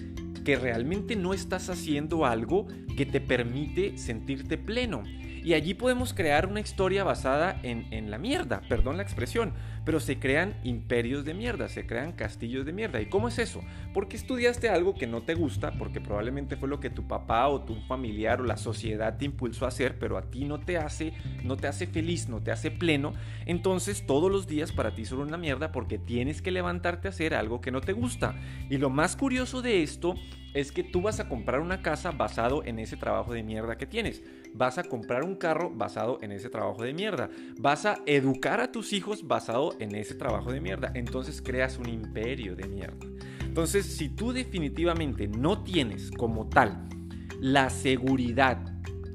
que 0.44 0.56
realmente 0.56 1.16
no 1.16 1.34
estás 1.34 1.70
haciendo 1.70 2.26
algo 2.26 2.68
que 2.98 3.06
te 3.06 3.22
permite 3.22 3.98
sentirte 3.98 4.58
pleno. 4.58 5.04
Y 5.44 5.54
allí 5.54 5.74
podemos 5.74 6.14
crear 6.14 6.48
una 6.48 6.60
historia 6.60 7.04
basada 7.04 7.60
en, 7.64 7.88
en, 7.92 8.12
la 8.12 8.18
mierda, 8.18 8.62
perdón 8.68 8.98
la 8.98 9.04
expresión, 9.04 9.54
pero 9.90 10.00
se 10.00 10.20
crean 10.20 10.54
imperios 10.64 11.26
de 11.26 11.34
mierda, 11.34 11.68
se 11.68 11.88
crean 11.88 12.12
castillos 12.12 12.64
de 12.64 12.74
mierda. 12.74 13.02
¿Y 13.02 13.08
cómo 13.08 13.28
es 13.28 13.40
eso? 13.40 13.64
Porque 13.92 14.18
estudiaste 14.18 14.70
algo 14.70 14.94
que 14.94 15.08
no 15.08 15.24
te 15.24 15.34
gusta, 15.34 15.72
porque 15.80 16.00
probablemente 16.00 16.58
fue 16.58 16.70
lo 16.70 16.80
que 16.80 16.92
tu 16.92 17.08
papá 17.08 17.48
o 17.48 17.64
tu 17.64 17.74
familiar 17.88 18.40
o 18.40 18.44
la 18.44 18.56
sociedad 18.56 19.18
te 19.18 19.26
impulsó 19.26 19.66
a 19.66 19.70
hacer, 19.70 19.98
pero 19.98 20.20
a 20.20 20.30
ti 20.30 20.46
no 20.46 20.60
te 20.60 20.78
hace, 20.78 21.14
no 21.44 21.58
te 21.58 21.66
hace 21.66 21.88
feliz, 21.88 22.30
no 22.30 22.40
te 22.40 22.52
hace 22.52 22.70
pleno. 22.70 23.14
Entonces 23.48 24.06
todos 24.06 24.32
los 24.32 24.46
días 24.46 24.72
para 24.72 24.94
ti 24.94 25.06
son 25.06 25.22
una 25.22 25.38
mierda 25.38 25.72
porque 25.72 25.98
tienes 25.98 26.44
que 26.44 26.52
levantarte 26.52 27.08
a 27.08 27.10
hacer 27.10 27.34
algo 27.34 27.60
que 27.60 27.72
no 27.72 27.82
te 27.82 27.94
gusta. 27.94 28.36
Y 28.70 28.78
lo 28.78 28.92
más 28.92 29.16
curioso 29.16 29.64
de 29.64 29.82
esto 29.82 30.14
es 30.54 30.72
que 30.72 30.84
tú 30.84 31.02
vas 31.02 31.20
a 31.20 31.28
comprar 31.28 31.60
una 31.60 31.82
casa 31.82 32.12
basado 32.12 32.64
en 32.64 32.80
ese 32.80 32.98
trabajo 32.98 33.34
de 33.34 33.44
mierda 33.44 33.78
que 33.78 33.86
tienes. 33.86 34.24
Vas 34.54 34.78
a 34.78 34.84
comprar 34.84 35.24
un 35.24 35.36
carro 35.36 35.70
basado 35.70 36.20
en 36.22 36.32
ese 36.32 36.50
trabajo 36.50 36.84
de 36.84 36.94
mierda. 36.94 37.30
Vas 37.60 37.86
a 37.86 38.00
educar 38.06 38.60
a 38.60 38.72
tus 38.72 38.94
hijos 38.94 39.28
basado 39.28 39.76
en 39.80 39.96
ese 39.96 40.16
trabajo 40.16 40.52
de 40.52 40.62
mierda. 40.62 40.92
Entonces 40.94 41.42
creas 41.42 41.78
un 41.80 41.90
imperio 41.90 42.56
de 42.56 42.68
mierda. 42.68 43.06
Entonces, 43.42 43.86
si 43.86 44.10
tú 44.10 44.32
definitivamente 44.32 45.28
no 45.28 45.64
tienes 45.64 46.12
como 46.12 46.48
tal 46.48 46.88
la 47.42 47.70
seguridad 47.70 48.64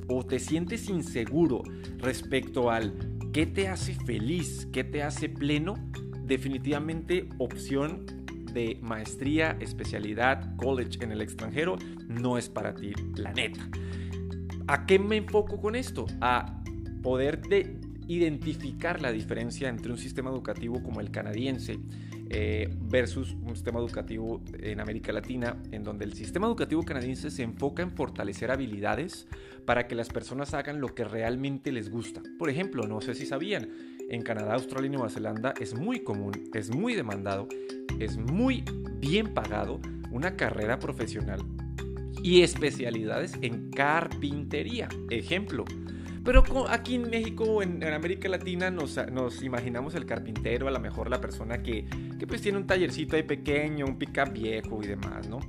o 0.08 0.24
te 0.24 0.38
sientes 0.38 0.88
inseguro 0.88 1.62
respecto 1.98 2.70
al 2.70 2.94
qué 3.32 3.46
te 3.46 3.68
hace 3.68 3.94
feliz, 3.94 4.68
qué 4.72 4.82
te 4.84 5.02
hace 5.02 5.28
pleno, 5.28 5.76
definitivamente 6.24 7.28
opción 7.38 8.06
de 8.52 8.78
maestría, 8.82 9.56
especialidad, 9.60 10.56
college 10.56 11.02
en 11.02 11.12
el 11.12 11.20
extranjero 11.20 11.76
no 12.08 12.38
es 12.38 12.48
para 12.48 12.74
ti, 12.74 12.92
la 13.16 13.32
neta. 13.32 13.68
¿A 14.66 14.86
qué 14.86 14.98
me 14.98 15.16
enfoco 15.16 15.60
con 15.60 15.76
esto? 15.76 16.06
A 16.20 16.62
poder 17.02 17.42
de 17.42 17.80
identificar 18.08 19.00
la 19.00 19.12
diferencia 19.12 19.68
entre 19.68 19.92
un 19.92 19.98
sistema 19.98 20.30
educativo 20.30 20.82
como 20.82 21.00
el 21.00 21.10
canadiense 21.10 21.78
eh, 22.30 22.68
versus 22.80 23.32
un 23.32 23.54
sistema 23.54 23.78
educativo 23.78 24.42
en 24.58 24.80
América 24.80 25.12
Latina, 25.12 25.56
en 25.72 25.84
donde 25.84 26.04
el 26.04 26.14
sistema 26.14 26.46
educativo 26.46 26.82
canadiense 26.82 27.30
se 27.30 27.42
enfoca 27.42 27.82
en 27.82 27.90
fortalecer 27.90 28.50
habilidades 28.50 29.28
para 29.66 29.86
que 29.86 29.94
las 29.94 30.08
personas 30.08 30.54
hagan 30.54 30.80
lo 30.80 30.94
que 30.94 31.04
realmente 31.04 31.70
les 31.70 31.90
gusta. 31.90 32.22
Por 32.38 32.50
ejemplo, 32.50 32.86
no 32.86 33.00
sé 33.00 33.14
si 33.14 33.26
sabían, 33.26 33.68
en 34.08 34.22
Canadá, 34.22 34.54
Australia 34.54 34.86
y 34.86 34.90
Nueva 34.90 35.08
Zelanda 35.08 35.54
es 35.60 35.74
muy 35.74 36.00
común, 36.00 36.32
es 36.54 36.74
muy 36.74 36.94
demandado, 36.94 37.48
es 37.98 38.16
muy 38.16 38.64
bien 38.98 39.32
pagado 39.32 39.80
una 40.10 40.36
carrera 40.36 40.78
profesional 40.78 41.40
y 42.22 42.42
especialidades 42.42 43.34
en 43.42 43.70
carpintería. 43.70 44.88
Ejemplo, 45.10 45.64
pero 46.24 46.42
aquí 46.68 46.94
en 46.94 47.10
México 47.10 47.44
o 47.44 47.62
en, 47.62 47.84
América 47.84 48.28
Latina 48.28 48.70
nos, 48.70 48.96
imaginamos 49.42 49.94
el 49.94 50.06
carpintero, 50.06 50.68
a 50.68 50.70
lo 50.70 50.80
mejor 50.80 51.10
la 51.10 51.20
persona 51.20 51.62
que, 51.62 51.86
pues 52.26 52.40
tiene 52.40 52.58
un 52.58 52.66
tallercito 52.66 53.16
ahí 53.16 53.22
pequeño, 53.22 53.84
un 53.84 53.98
pickup 53.98 54.32
viejo 54.32 54.82
y 54.82 54.86
demás, 54.86 55.28
¿no? 55.28 55.40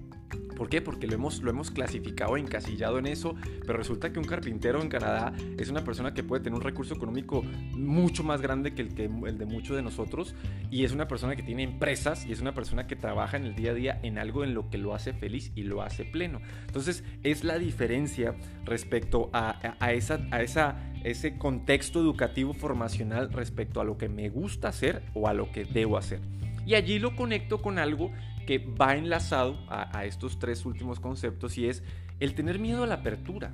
¿Por 0.55 0.69
qué? 0.69 0.81
Porque 0.81 1.07
lo 1.07 1.13
hemos, 1.13 1.41
lo 1.41 1.49
hemos 1.49 1.71
clasificado, 1.71 2.37
encasillado 2.37 2.97
en 2.97 3.07
eso, 3.07 3.35
pero 3.61 3.77
resulta 3.77 4.11
que 4.11 4.19
un 4.19 4.25
carpintero 4.25 4.81
en 4.81 4.89
Canadá 4.89 5.33
es 5.57 5.69
una 5.69 5.83
persona 5.83 6.13
que 6.13 6.23
puede 6.23 6.43
tener 6.43 6.57
un 6.57 6.63
recurso 6.63 6.95
económico 6.95 7.43
mucho 7.73 8.23
más 8.23 8.41
grande 8.41 8.73
que 8.73 8.81
el, 8.81 8.95
que 8.95 9.05
el 9.05 9.37
de 9.37 9.45
muchos 9.45 9.75
de 9.75 9.81
nosotros 9.81 10.35
y 10.71 10.83
es 10.83 10.91
una 10.91 11.07
persona 11.07 11.35
que 11.35 11.43
tiene 11.43 11.63
empresas 11.63 12.25
y 12.25 12.31
es 12.31 12.41
una 12.41 12.53
persona 12.53 12.87
que 12.87 12.95
trabaja 12.95 13.37
en 13.37 13.45
el 13.45 13.55
día 13.55 13.71
a 13.71 13.73
día 13.73 13.99
en 14.03 14.17
algo 14.17 14.43
en 14.43 14.53
lo 14.53 14.69
que 14.69 14.77
lo 14.77 14.95
hace 14.95 15.13
feliz 15.13 15.51
y 15.55 15.63
lo 15.63 15.81
hace 15.81 16.05
pleno. 16.05 16.41
Entonces 16.65 17.03
es 17.23 17.43
la 17.43 17.57
diferencia 17.57 18.35
respecto 18.63 19.29
a, 19.33 19.59
esa, 19.91 20.19
a 20.31 20.41
esa, 20.41 20.77
ese 21.03 21.37
contexto 21.37 21.99
educativo 21.99 22.53
formacional 22.53 23.31
respecto 23.31 23.81
a 23.81 23.83
lo 23.83 23.97
que 23.97 24.09
me 24.09 24.29
gusta 24.29 24.69
hacer 24.69 25.03
o 25.13 25.27
a 25.27 25.33
lo 25.33 25.51
que 25.51 25.65
debo 25.65 25.97
hacer. 25.97 26.19
Y 26.65 26.73
allí 26.73 26.97
lo 26.97 27.15
conecto 27.15 27.61
con 27.61 27.77
algo 27.77 28.11
que 28.45 28.59
va 28.59 28.95
enlazado 28.95 29.57
a, 29.69 30.05
estos 30.05 30.39
tres 30.39 30.65
últimos 30.65 30.99
conceptos 30.99 31.57
y 31.57 31.67
es 31.67 31.83
el 32.19 32.35
tener 32.35 32.59
miedo 32.59 32.83
a 32.83 32.87
la 32.87 32.95
apertura, 32.95 33.53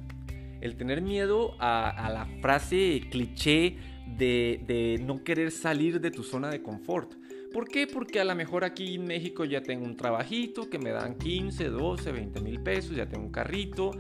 el 0.62 0.76
tener 0.76 1.02
miedo 1.02 1.56
a, 1.60 2.10
la 2.14 2.28
frase 2.42 3.02
cliché 3.10 3.78
de, 4.08 4.64
de, 4.68 5.02
no 5.04 5.24
querer 5.24 5.52
salir 5.52 6.02
de 6.02 6.12
tu 6.12 6.24
zona 6.24 6.50
de 6.50 6.62
confort. 6.62 7.14
¿Por 7.54 7.68
qué? 7.68 7.86
Porque 7.88 8.20
a 8.20 8.24
lo 8.24 8.36
mejor 8.36 8.64
aquí 8.64 8.96
en 8.96 9.06
México 9.06 9.44
ya 9.44 9.62
tengo 9.62 9.86
un 9.86 9.98
trabajito 9.98 10.70
que 10.70 10.80
me 10.80 10.92
dan 10.92 11.18
15, 11.18 11.70
12, 11.70 12.12
20 12.12 12.42
mil 12.42 12.62
pesos, 12.62 12.96
ya 12.96 13.08
tengo 13.08 13.26
un 13.26 13.32
carrito, 13.32 13.92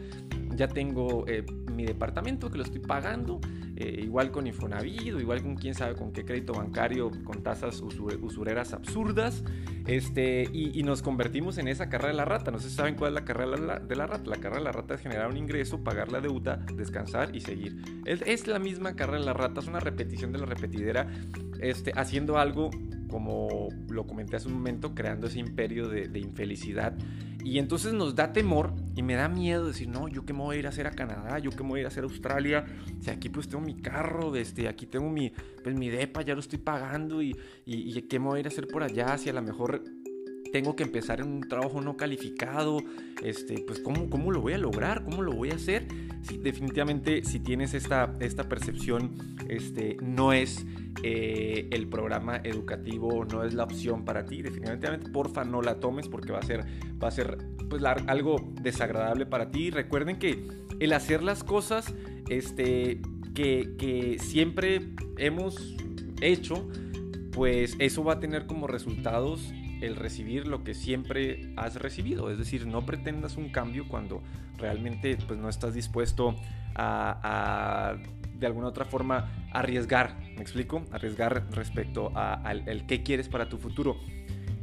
ya 0.55 0.67
tengo 0.67 1.25
eh, 1.27 1.45
mi 1.71 1.85
departamento 1.85 2.49
que 2.49 2.57
lo 2.57 2.63
estoy 2.63 2.79
pagando, 2.79 3.41
eh, 3.81 4.01
igual 4.01 4.31
con 4.31 4.47
Infonavit, 4.47 5.19
igual 5.19 5.41
con 5.41 5.55
quién 5.55 5.73
sabe 5.73 5.95
con 5.95 6.11
qué 6.11 6.23
crédito 6.23 6.53
bancario, 6.53 7.11
con 7.23 7.41
tasas 7.41 7.81
usureras 7.81 8.73
absurdas, 8.73 9.43
este, 9.87 10.47
y, 10.53 10.83
nos 10.83 11.01
convertimos 11.01 11.57
en 11.57 11.67
esa 11.67 11.89
carrera 11.89 12.09
de 12.09 12.17
la 12.17 12.25
rata. 12.25 12.51
No 12.51 12.59
sé 12.59 12.69
si 12.69 12.75
saben 12.75 12.95
cuál 12.95 13.09
es 13.09 13.15
la 13.15 13.25
carrera 13.25 13.79
de 13.79 13.95
la 13.95 14.07
rata. 14.07 14.29
La 14.29 14.37
carrera 14.37 14.59
de 14.59 14.63
la 14.65 14.71
rata 14.71 14.93
es 14.93 15.01
generar 15.01 15.29
un 15.29 15.37
ingreso, 15.37 15.83
pagar 15.83 16.11
la 16.11 16.21
deuda, 16.21 16.57
descansar 16.75 17.35
y 17.35 17.41
seguir. 17.41 17.81
Es, 18.05 18.21
es 18.23 18.47
la 18.47 18.59
misma 18.59 18.95
carrera 18.95 19.19
de 19.19 19.25
la 19.25 19.33
rata, 19.33 19.61
es 19.61 19.67
una 19.67 19.79
repetición 19.79 20.31
de 20.31 20.39
la 20.39 20.45
repetidera, 20.45 21.07
este, 21.59 21.91
haciendo 21.95 22.37
algo 22.37 22.69
como 23.07 23.67
lo 23.89 24.07
comenté 24.07 24.37
hace 24.37 24.47
un 24.47 24.53
momento, 24.53 24.95
creando 24.95 25.27
ese 25.27 25.39
imperio 25.39 25.89
de, 25.89 26.07
de 26.07 26.19
infelicidad 26.19 26.95
y 27.43 27.59
entonces 27.59 27.93
nos 27.93 28.15
da 28.15 28.33
temor 28.33 28.73
y 28.95 29.03
me 29.03 29.15
da 29.15 29.27
miedo 29.27 29.67
decir, 29.67 29.87
no, 29.87 30.07
yo 30.07 30.25
qué 30.25 30.33
me 30.33 30.39
voy 30.39 30.57
a 30.57 30.59
ir 30.59 30.65
a 30.65 30.69
hacer 30.69 30.87
a 30.87 30.91
Canadá, 30.91 31.39
yo 31.39 31.51
qué 31.51 31.63
me 31.63 31.69
voy 31.69 31.79
a 31.79 31.81
ir 31.81 31.85
a 31.85 31.89
hacer 31.89 32.03
a 32.03 32.07
Australia, 32.07 32.65
si 32.99 33.09
aquí 33.09 33.29
pues 33.29 33.47
tengo 33.47 33.63
mi 33.63 33.75
carro, 33.75 34.35
este, 34.35 34.67
aquí 34.67 34.85
tengo 34.85 35.09
mi, 35.09 35.31
pues 35.63 35.75
mi 35.75 35.89
depa, 35.89 36.21
ya 36.21 36.33
lo 36.33 36.39
estoy 36.39 36.59
pagando 36.59 37.21
y, 37.21 37.35
y, 37.65 37.97
y 37.97 38.01
qué 38.03 38.19
me 38.19 38.27
voy 38.27 38.37
a 38.37 38.39
ir 38.41 38.45
a 38.47 38.49
hacer 38.49 38.67
por 38.67 38.83
allá, 38.83 39.17
si 39.17 39.29
a 39.29 39.33
lo 39.33 39.41
mejor 39.41 39.83
tengo 40.51 40.75
que 40.75 40.83
empezar 40.83 41.21
en 41.21 41.27
un 41.27 41.41
trabajo 41.41 41.81
no 41.81 41.97
calificado, 41.97 42.79
este, 43.23 43.63
pues 43.65 43.79
¿cómo, 43.79 44.09
cómo 44.09 44.31
lo 44.31 44.41
voy 44.41 44.53
a 44.53 44.57
lograr, 44.57 45.03
cómo 45.03 45.21
lo 45.21 45.31
voy 45.33 45.51
a 45.51 45.55
hacer. 45.55 45.87
Definitivamente 46.43 47.23
si 47.23 47.39
tienes 47.39 47.73
esta, 47.73 48.15
esta 48.19 48.47
percepción, 48.47 49.15
este, 49.49 49.97
no 50.01 50.33
es 50.33 50.65
eh, 51.03 51.67
el 51.71 51.87
programa 51.87 52.37
educativo, 52.43 53.25
no 53.25 53.43
es 53.43 53.53
la 53.53 53.63
opción 53.63 54.05
para 54.05 54.25
ti. 54.25 54.41
Definitivamente, 54.41 55.09
porfa, 55.09 55.43
no 55.43 55.61
la 55.61 55.79
tomes 55.79 56.07
porque 56.07 56.31
va 56.31 56.39
a 56.39 56.43
ser, 56.43 56.65
va 57.01 57.07
a 57.07 57.11
ser 57.11 57.37
pues, 57.69 57.83
algo 57.83 58.53
desagradable 58.61 59.25
para 59.25 59.51
ti. 59.51 59.71
Recuerden 59.71 60.19
que 60.19 60.47
el 60.79 60.93
hacer 60.93 61.23
las 61.23 61.43
cosas 61.43 61.93
este, 62.29 63.01
que, 63.33 63.75
que 63.77 64.17
siempre 64.19 64.89
hemos 65.17 65.75
hecho, 66.21 66.69
pues 67.31 67.75
eso 67.79 68.03
va 68.03 68.13
a 68.13 68.19
tener 68.19 68.45
como 68.45 68.67
resultados 68.67 69.53
el 69.81 69.95
recibir 69.95 70.47
lo 70.47 70.63
que 70.63 70.73
siempre 70.73 71.53
has 71.57 71.75
recibido. 71.75 72.29
Es 72.31 72.37
decir, 72.37 72.67
no 72.67 72.85
pretendas 72.85 73.37
un 73.37 73.49
cambio 73.49 73.87
cuando 73.87 74.21
realmente 74.57 75.17
pues, 75.27 75.39
no 75.39 75.49
estás 75.49 75.73
dispuesto 75.73 76.35
a, 76.75 77.95
de 78.33 78.45
alguna 78.45 78.67
otra 78.67 78.85
forma 78.85 79.29
arriesgar. 79.51 80.17
¿Me 80.35 80.41
explico? 80.41 80.83
Arriesgar 80.91 81.47
respecto 81.51 82.11
al 82.15 82.85
qué 82.87 83.03
quieres 83.03 83.27
para 83.27 83.49
tu 83.49 83.57
futuro. 83.57 83.97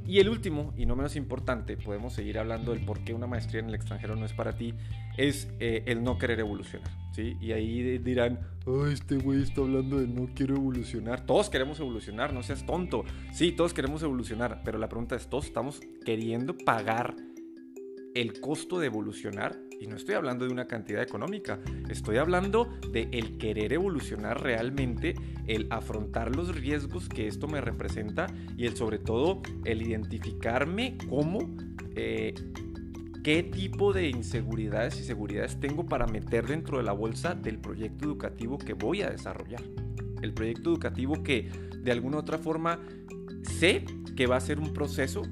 Y 0.08 0.20
el 0.20 0.30
último, 0.30 0.72
y 0.74 0.86
no 0.86 0.96
menos 0.96 1.16
importante, 1.16 1.76
podemos 1.76 2.14
seguir 2.14 2.38
hablando 2.38 2.72
del 2.72 2.82
por 2.82 3.04
qué 3.04 3.12
una 3.12 3.26
maestría 3.26 3.60
en 3.60 3.68
el 3.68 3.74
extranjero 3.74 4.16
no 4.16 4.24
es 4.24 4.32
para 4.32 4.56
ti, 4.56 4.72
es 5.18 5.48
eh, 5.60 5.82
el 5.84 6.02
no 6.02 6.16
querer 6.16 6.40
evolucionar, 6.40 6.88
¿sí? 7.12 7.36
Y 7.42 7.52
ahí 7.52 7.98
dirán, 7.98 8.40
ay, 8.66 8.94
este 8.94 9.18
güey 9.18 9.42
está 9.42 9.60
hablando 9.60 9.98
de 9.98 10.08
no 10.08 10.30
quiero 10.34 10.56
evolucionar. 10.56 11.26
Todos 11.26 11.50
queremos 11.50 11.78
evolucionar, 11.78 12.32
no 12.32 12.42
seas 12.42 12.64
tonto. 12.64 13.04
Sí, 13.34 13.52
todos 13.52 13.74
queremos 13.74 14.02
evolucionar, 14.02 14.62
pero 14.64 14.78
la 14.78 14.88
pregunta 14.88 15.14
es, 15.14 15.28
¿todos 15.28 15.44
estamos 15.44 15.78
queriendo 16.06 16.56
pagar 16.56 17.14
el 18.14 18.40
costo 18.40 18.80
de 18.80 18.86
evolucionar? 18.86 19.67
Y 19.80 19.86
no 19.86 19.96
estoy 19.96 20.14
hablando 20.14 20.44
de 20.44 20.52
una 20.52 20.66
cantidad 20.66 21.02
económica, 21.02 21.60
estoy 21.88 22.16
hablando 22.16 22.68
de 22.92 23.08
el 23.12 23.38
querer 23.38 23.72
evolucionar 23.72 24.42
realmente, 24.42 25.14
el 25.46 25.68
afrontar 25.70 26.34
los 26.34 26.54
riesgos 26.54 27.08
que 27.08 27.28
esto 27.28 27.46
me 27.46 27.60
representa 27.60 28.26
y 28.56 28.66
el 28.66 28.76
sobre 28.76 28.98
todo 28.98 29.40
el 29.64 29.82
identificarme 29.82 30.98
como 31.08 31.54
eh, 31.94 32.34
qué 33.22 33.42
tipo 33.42 33.92
de 33.92 34.08
inseguridades 34.08 34.98
y 35.00 35.04
seguridades 35.04 35.60
tengo 35.60 35.86
para 35.86 36.06
meter 36.06 36.46
dentro 36.46 36.78
de 36.78 36.84
la 36.84 36.92
bolsa 36.92 37.34
del 37.34 37.58
proyecto 37.58 38.04
educativo 38.04 38.58
que 38.58 38.72
voy 38.72 39.02
a 39.02 39.10
desarrollar. 39.10 39.62
El 40.22 40.34
proyecto 40.34 40.70
educativo 40.70 41.22
que 41.22 41.50
de 41.78 41.92
alguna 41.92 42.18
otra 42.18 42.38
forma 42.38 42.80
sé 43.42 43.84
que 44.16 44.26
va 44.26 44.36
a 44.36 44.40
ser 44.40 44.58
un 44.58 44.72
proceso, 44.72 45.22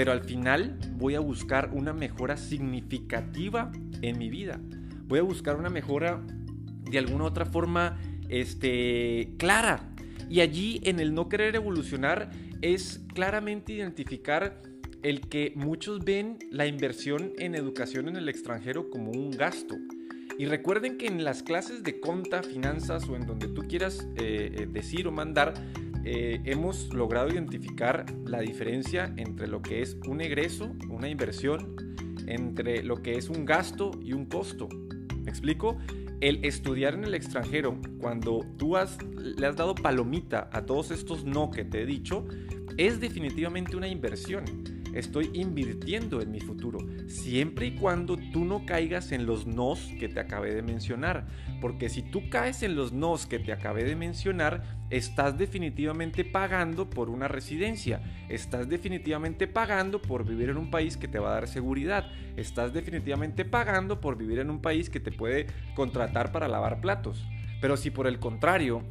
pero 0.00 0.12
al 0.12 0.22
final 0.22 0.78
voy 0.94 1.14
a 1.14 1.20
buscar 1.20 1.72
una 1.74 1.92
mejora 1.92 2.38
significativa 2.38 3.70
en 4.00 4.18
mi 4.18 4.30
vida. 4.30 4.58
Voy 5.04 5.18
a 5.18 5.22
buscar 5.22 5.56
una 5.56 5.68
mejora 5.68 6.24
de 6.90 6.96
alguna 6.96 7.24
otra 7.24 7.44
forma 7.44 8.00
este, 8.30 9.34
clara. 9.36 9.92
Y 10.30 10.40
allí 10.40 10.80
en 10.84 11.00
el 11.00 11.12
no 11.12 11.28
querer 11.28 11.54
evolucionar 11.54 12.30
es 12.62 13.02
claramente 13.12 13.74
identificar 13.74 14.62
el 15.02 15.28
que 15.28 15.52
muchos 15.54 16.02
ven 16.02 16.38
la 16.50 16.66
inversión 16.66 17.34
en 17.36 17.54
educación 17.54 18.08
en 18.08 18.16
el 18.16 18.30
extranjero 18.30 18.88
como 18.88 19.10
un 19.10 19.32
gasto. 19.32 19.76
Y 20.38 20.46
recuerden 20.46 20.96
que 20.96 21.08
en 21.08 21.24
las 21.24 21.42
clases 21.42 21.82
de 21.82 22.00
conta, 22.00 22.42
finanzas 22.42 23.06
o 23.06 23.16
en 23.16 23.26
donde 23.26 23.48
tú 23.48 23.68
quieras 23.68 24.08
eh, 24.16 24.60
eh, 24.60 24.66
decir 24.66 25.06
o 25.06 25.12
mandar, 25.12 25.52
eh, 26.04 26.40
hemos 26.44 26.92
logrado 26.94 27.28
identificar 27.28 28.06
la 28.24 28.40
diferencia 28.40 29.12
entre 29.16 29.46
lo 29.48 29.62
que 29.62 29.82
es 29.82 29.96
un 30.06 30.20
egreso, 30.20 30.72
una 30.88 31.08
inversión, 31.08 31.76
entre 32.26 32.82
lo 32.82 33.02
que 33.02 33.16
es 33.16 33.28
un 33.28 33.44
gasto 33.44 33.90
y 34.02 34.12
un 34.12 34.26
costo. 34.26 34.68
¿Me 35.22 35.30
explico? 35.30 35.78
El 36.20 36.44
estudiar 36.44 36.94
en 36.94 37.04
el 37.04 37.14
extranjero, 37.14 37.80
cuando 37.98 38.40
tú 38.56 38.74
le 39.16 39.46
has 39.46 39.56
dado 39.56 39.74
palomita 39.74 40.50
a 40.52 40.66
todos 40.66 40.90
estos 40.90 41.24
no 41.24 41.50
que 41.50 41.64
te 41.64 41.82
he 41.82 41.86
dicho, 41.86 42.26
es 42.76 43.00
definitivamente 43.00 43.76
una 43.76 43.88
inversión 43.88 44.44
estoy 44.94 45.30
invirtiendo 45.34 46.20
en 46.20 46.30
mi 46.30 46.40
futuro, 46.40 46.78
siempre 47.06 47.66
y 47.66 47.74
cuando 47.76 48.16
tú 48.32 48.44
no 48.44 48.66
caigas 48.66 49.12
en 49.12 49.26
los 49.26 49.46
nos 49.46 49.80
que 49.98 50.08
te 50.08 50.20
acabé 50.20 50.54
de 50.54 50.62
mencionar, 50.62 51.26
porque 51.60 51.88
si 51.88 52.02
tú 52.02 52.28
caes 52.28 52.62
en 52.62 52.76
los 52.76 52.92
nos 52.92 53.26
que 53.26 53.38
te 53.38 53.52
acabé 53.52 53.84
de 53.84 53.96
mencionar, 53.96 54.62
estás 54.90 55.38
definitivamente 55.38 56.24
pagando 56.24 56.88
por 56.90 57.10
una 57.10 57.28
residencia, 57.28 58.00
estás 58.28 58.68
definitivamente 58.68 59.46
pagando 59.46 60.00
por 60.00 60.26
vivir 60.26 60.50
en 60.50 60.56
un 60.56 60.70
país 60.70 60.96
que 60.96 61.08
te 61.08 61.18
va 61.18 61.30
a 61.30 61.34
dar 61.34 61.48
seguridad, 61.48 62.10
estás 62.36 62.72
definitivamente 62.72 63.44
pagando 63.44 64.00
por 64.00 64.16
vivir 64.16 64.38
en 64.38 64.50
un 64.50 64.60
país 64.60 64.90
que 64.90 65.00
te 65.00 65.12
puede 65.12 65.46
contratar 65.74 66.32
para 66.32 66.48
lavar 66.48 66.80
platos. 66.80 67.24
Pero 67.60 67.76
si 67.76 67.90
por 67.90 68.06
el 68.06 68.18
contrario, 68.18 68.82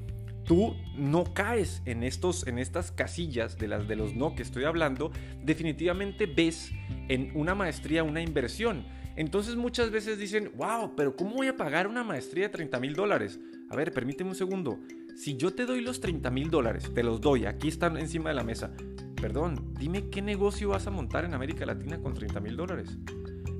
tú 0.49 0.75
no 0.95 1.25
caes 1.33 1.81
en, 1.85 2.03
estos, 2.03 2.47
en 2.47 2.57
estas 2.57 2.91
casillas 2.91 3.57
de 3.57 3.67
las 3.67 3.87
de 3.87 3.95
los 3.95 4.15
no 4.15 4.33
que 4.33 4.41
estoy 4.41 4.63
hablando, 4.63 5.11
definitivamente 5.43 6.25
ves 6.25 6.71
en 7.07 7.31
una 7.35 7.55
maestría 7.55 8.03
una 8.03 8.21
inversión. 8.21 8.83
Entonces 9.15 9.55
muchas 9.55 9.91
veces 9.91 10.17
dicen, 10.17 10.51
wow, 10.55 10.95
pero 10.95 11.15
¿cómo 11.15 11.35
voy 11.35 11.47
a 11.47 11.57
pagar 11.57 11.87
una 11.87 12.03
maestría 12.03 12.45
de 12.45 12.49
30 12.49 12.79
mil 12.79 12.93
dólares? 12.93 13.39
A 13.69 13.75
ver, 13.75 13.91
permíteme 13.91 14.29
un 14.29 14.35
segundo. 14.35 14.79
Si 15.15 15.35
yo 15.35 15.53
te 15.53 15.65
doy 15.65 15.81
los 15.81 15.99
30 15.99 16.29
mil 16.31 16.49
dólares, 16.49 16.91
te 16.93 17.03
los 17.03 17.19
doy, 17.19 17.45
aquí 17.45 17.67
están 17.67 17.97
encima 17.97 18.29
de 18.29 18.35
la 18.35 18.43
mesa. 18.43 18.71
Perdón, 19.19 19.73
dime 19.77 20.09
qué 20.09 20.21
negocio 20.21 20.69
vas 20.69 20.87
a 20.87 20.91
montar 20.91 21.25
en 21.25 21.33
América 21.33 21.65
Latina 21.65 21.99
con 21.99 22.13
30 22.13 22.39
mil 22.39 22.55
dólares. 22.55 22.97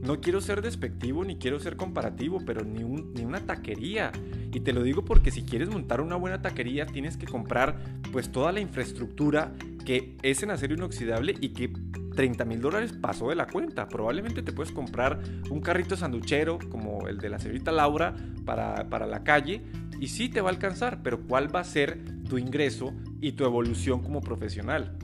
No 0.02 0.22
quiero 0.22 0.40
ser 0.40 0.62
despectivo 0.62 1.26
ni 1.26 1.36
quiero 1.36 1.60
ser 1.60 1.76
comparativo, 1.76 2.40
pero 2.46 2.64
ni, 2.64 2.84
ni 2.84 3.26
una 3.26 3.46
taquería. 3.46 4.14
Y 4.54 4.62
te 4.62 4.72
lo 4.72 4.84
digo 4.84 5.04
porque 5.04 5.32
si 5.32 5.44
quieres 5.44 5.70
montar 5.70 6.00
una 6.00 6.16
buena 6.16 6.42
taquería 6.42 6.86
tienes 6.86 7.18
que 7.18 7.28
comprar 7.28 7.78
pues 8.12 8.32
toda 8.32 8.52
la 8.54 8.62
infraestructura 8.62 9.54
que 9.86 10.16
es 10.24 10.42
en 10.44 10.52
acero 10.52 10.76
inoxidable 10.76 11.36
y 11.40 11.50
que 11.50 11.74
30 12.20 12.44
mil 12.44 12.60
dólares 12.60 12.92
pasó 12.92 13.30
de 13.30 13.36
la 13.36 13.48
cuenta. 13.48 13.88
Probablemente 13.88 14.42
te 14.42 14.52
puedes 14.52 14.74
comprar 14.74 15.22
un 15.50 15.62
carrito 15.62 15.96
sanduchero 15.96 16.60
como 16.70 17.08
el 17.08 17.18
de 17.18 17.30
la 17.30 17.40
señorita 17.40 17.72
Laura 17.72 18.14
para, 18.44 18.90
para 18.90 19.08
la 19.08 19.24
calle 19.24 19.62
y 20.02 20.10
sí 20.10 20.28
te 20.28 20.42
va 20.42 20.50
a 20.50 20.52
alcanzar, 20.52 21.02
pero 21.02 21.22
¿cuál 21.22 21.56
va 21.56 21.62
a 21.62 21.64
ser 21.64 21.98
tu 22.28 22.38
ingreso 22.38 22.94
y 23.22 23.32
tu 23.32 23.46
evolución 23.46 24.04
como 24.04 24.20
profesional? 24.20 24.98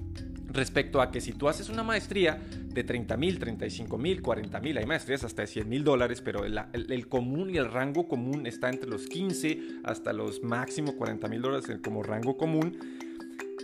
Respecto 0.47 1.01
a 1.01 1.09
que 1.09 1.21
si 1.21 1.31
tú 1.31 1.47
haces 1.47 1.69
una 1.69 1.83
maestría, 1.83 2.41
de 2.73 2.83
30 2.83 3.15
mil, 3.15 3.39
35 3.39 3.97
mil, 3.97 4.21
40 4.21 4.59
mil, 4.59 4.77
hay 4.77 4.85
maestrías 4.85 5.23
hasta 5.23 5.43
de 5.43 5.47
100 5.47 5.69
mil 5.69 5.85
dólares, 5.85 6.19
pero 6.19 6.43
el, 6.43 6.59
el, 6.73 7.07
común 7.07 7.49
y 7.49 7.55
el 7.55 7.71
rango 7.71 8.09
común 8.09 8.45
está 8.45 8.69
entre 8.69 8.89
los 8.89 9.07
15 9.07 9.59
hasta 9.85 10.11
los 10.11 10.43
máximo 10.43 10.97
40 10.97 11.29
mil 11.29 11.41
dólares 11.41 11.65
como 11.81 12.03
rango 12.03 12.35
común. 12.35 12.77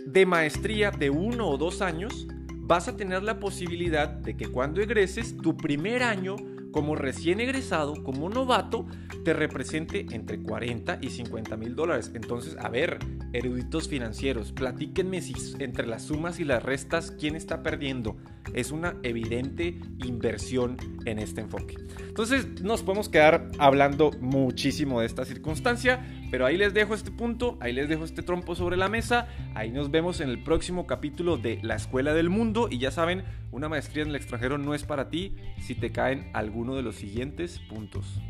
De 0.06 0.24
maestría 0.24 0.90
de 0.90 1.10
uno 1.10 1.50
o 1.50 1.58
dos 1.58 1.82
años, 1.82 2.26
vas 2.72 2.88
a 2.88 2.96
tener 2.96 3.22
la 3.22 3.38
posibilidad 3.38 4.08
de 4.08 4.34
que 4.34 4.46
cuando 4.46 4.80
egreses, 4.80 5.36
tu 5.36 5.58
primer 5.58 6.02
año 6.02 6.36
como 6.70 6.96
recién 6.96 7.38
egresado, 7.38 8.02
como 8.02 8.30
novato, 8.30 8.86
te 9.26 9.34
represente 9.34 10.06
entre 10.12 10.40
40 10.40 10.96
y 11.02 11.10
50 11.10 11.54
mil 11.58 11.76
dólares. 11.76 12.10
Entonces, 12.14 12.56
a 12.58 12.70
ver, 12.70 12.98
eruditos 13.34 13.90
financieros, 13.90 14.52
platíquenme 14.52 15.20
si 15.20 15.34
entre 15.58 15.86
las 15.86 16.04
sumas 16.04 16.40
y 16.40 16.44
las 16.44 16.62
restas, 16.62 17.10
¿quién 17.10 17.36
está 17.36 17.62
perdiendo? 17.62 18.16
Es 18.54 18.70
una 18.70 18.96
evidente 19.02 19.78
inversión 20.04 20.76
en 21.04 21.18
este 21.18 21.40
enfoque. 21.40 21.76
Entonces, 22.06 22.60
nos 22.62 22.82
podemos 22.82 23.08
quedar 23.08 23.50
hablando 23.58 24.10
muchísimo 24.20 25.00
de 25.00 25.06
esta 25.06 25.24
circunstancia, 25.24 26.04
pero 26.30 26.46
ahí 26.46 26.56
les 26.56 26.74
dejo 26.74 26.94
este 26.94 27.10
punto, 27.10 27.56
ahí 27.60 27.72
les 27.72 27.88
dejo 27.88 28.04
este 28.04 28.22
trompo 28.22 28.54
sobre 28.54 28.76
la 28.76 28.88
mesa, 28.88 29.28
ahí 29.54 29.70
nos 29.70 29.90
vemos 29.90 30.20
en 30.20 30.28
el 30.28 30.42
próximo 30.42 30.86
capítulo 30.86 31.36
de 31.36 31.58
La 31.62 31.76
Escuela 31.76 32.14
del 32.14 32.30
Mundo 32.30 32.68
y 32.70 32.78
ya 32.78 32.90
saben, 32.90 33.24
una 33.50 33.68
maestría 33.68 34.02
en 34.02 34.10
el 34.10 34.16
extranjero 34.16 34.58
no 34.58 34.74
es 34.74 34.84
para 34.84 35.08
ti 35.08 35.36
si 35.58 35.74
te 35.74 35.90
caen 35.90 36.30
alguno 36.32 36.74
de 36.74 36.82
los 36.82 36.96
siguientes 36.96 37.60
puntos. 37.68 38.20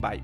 Bye. 0.00 0.22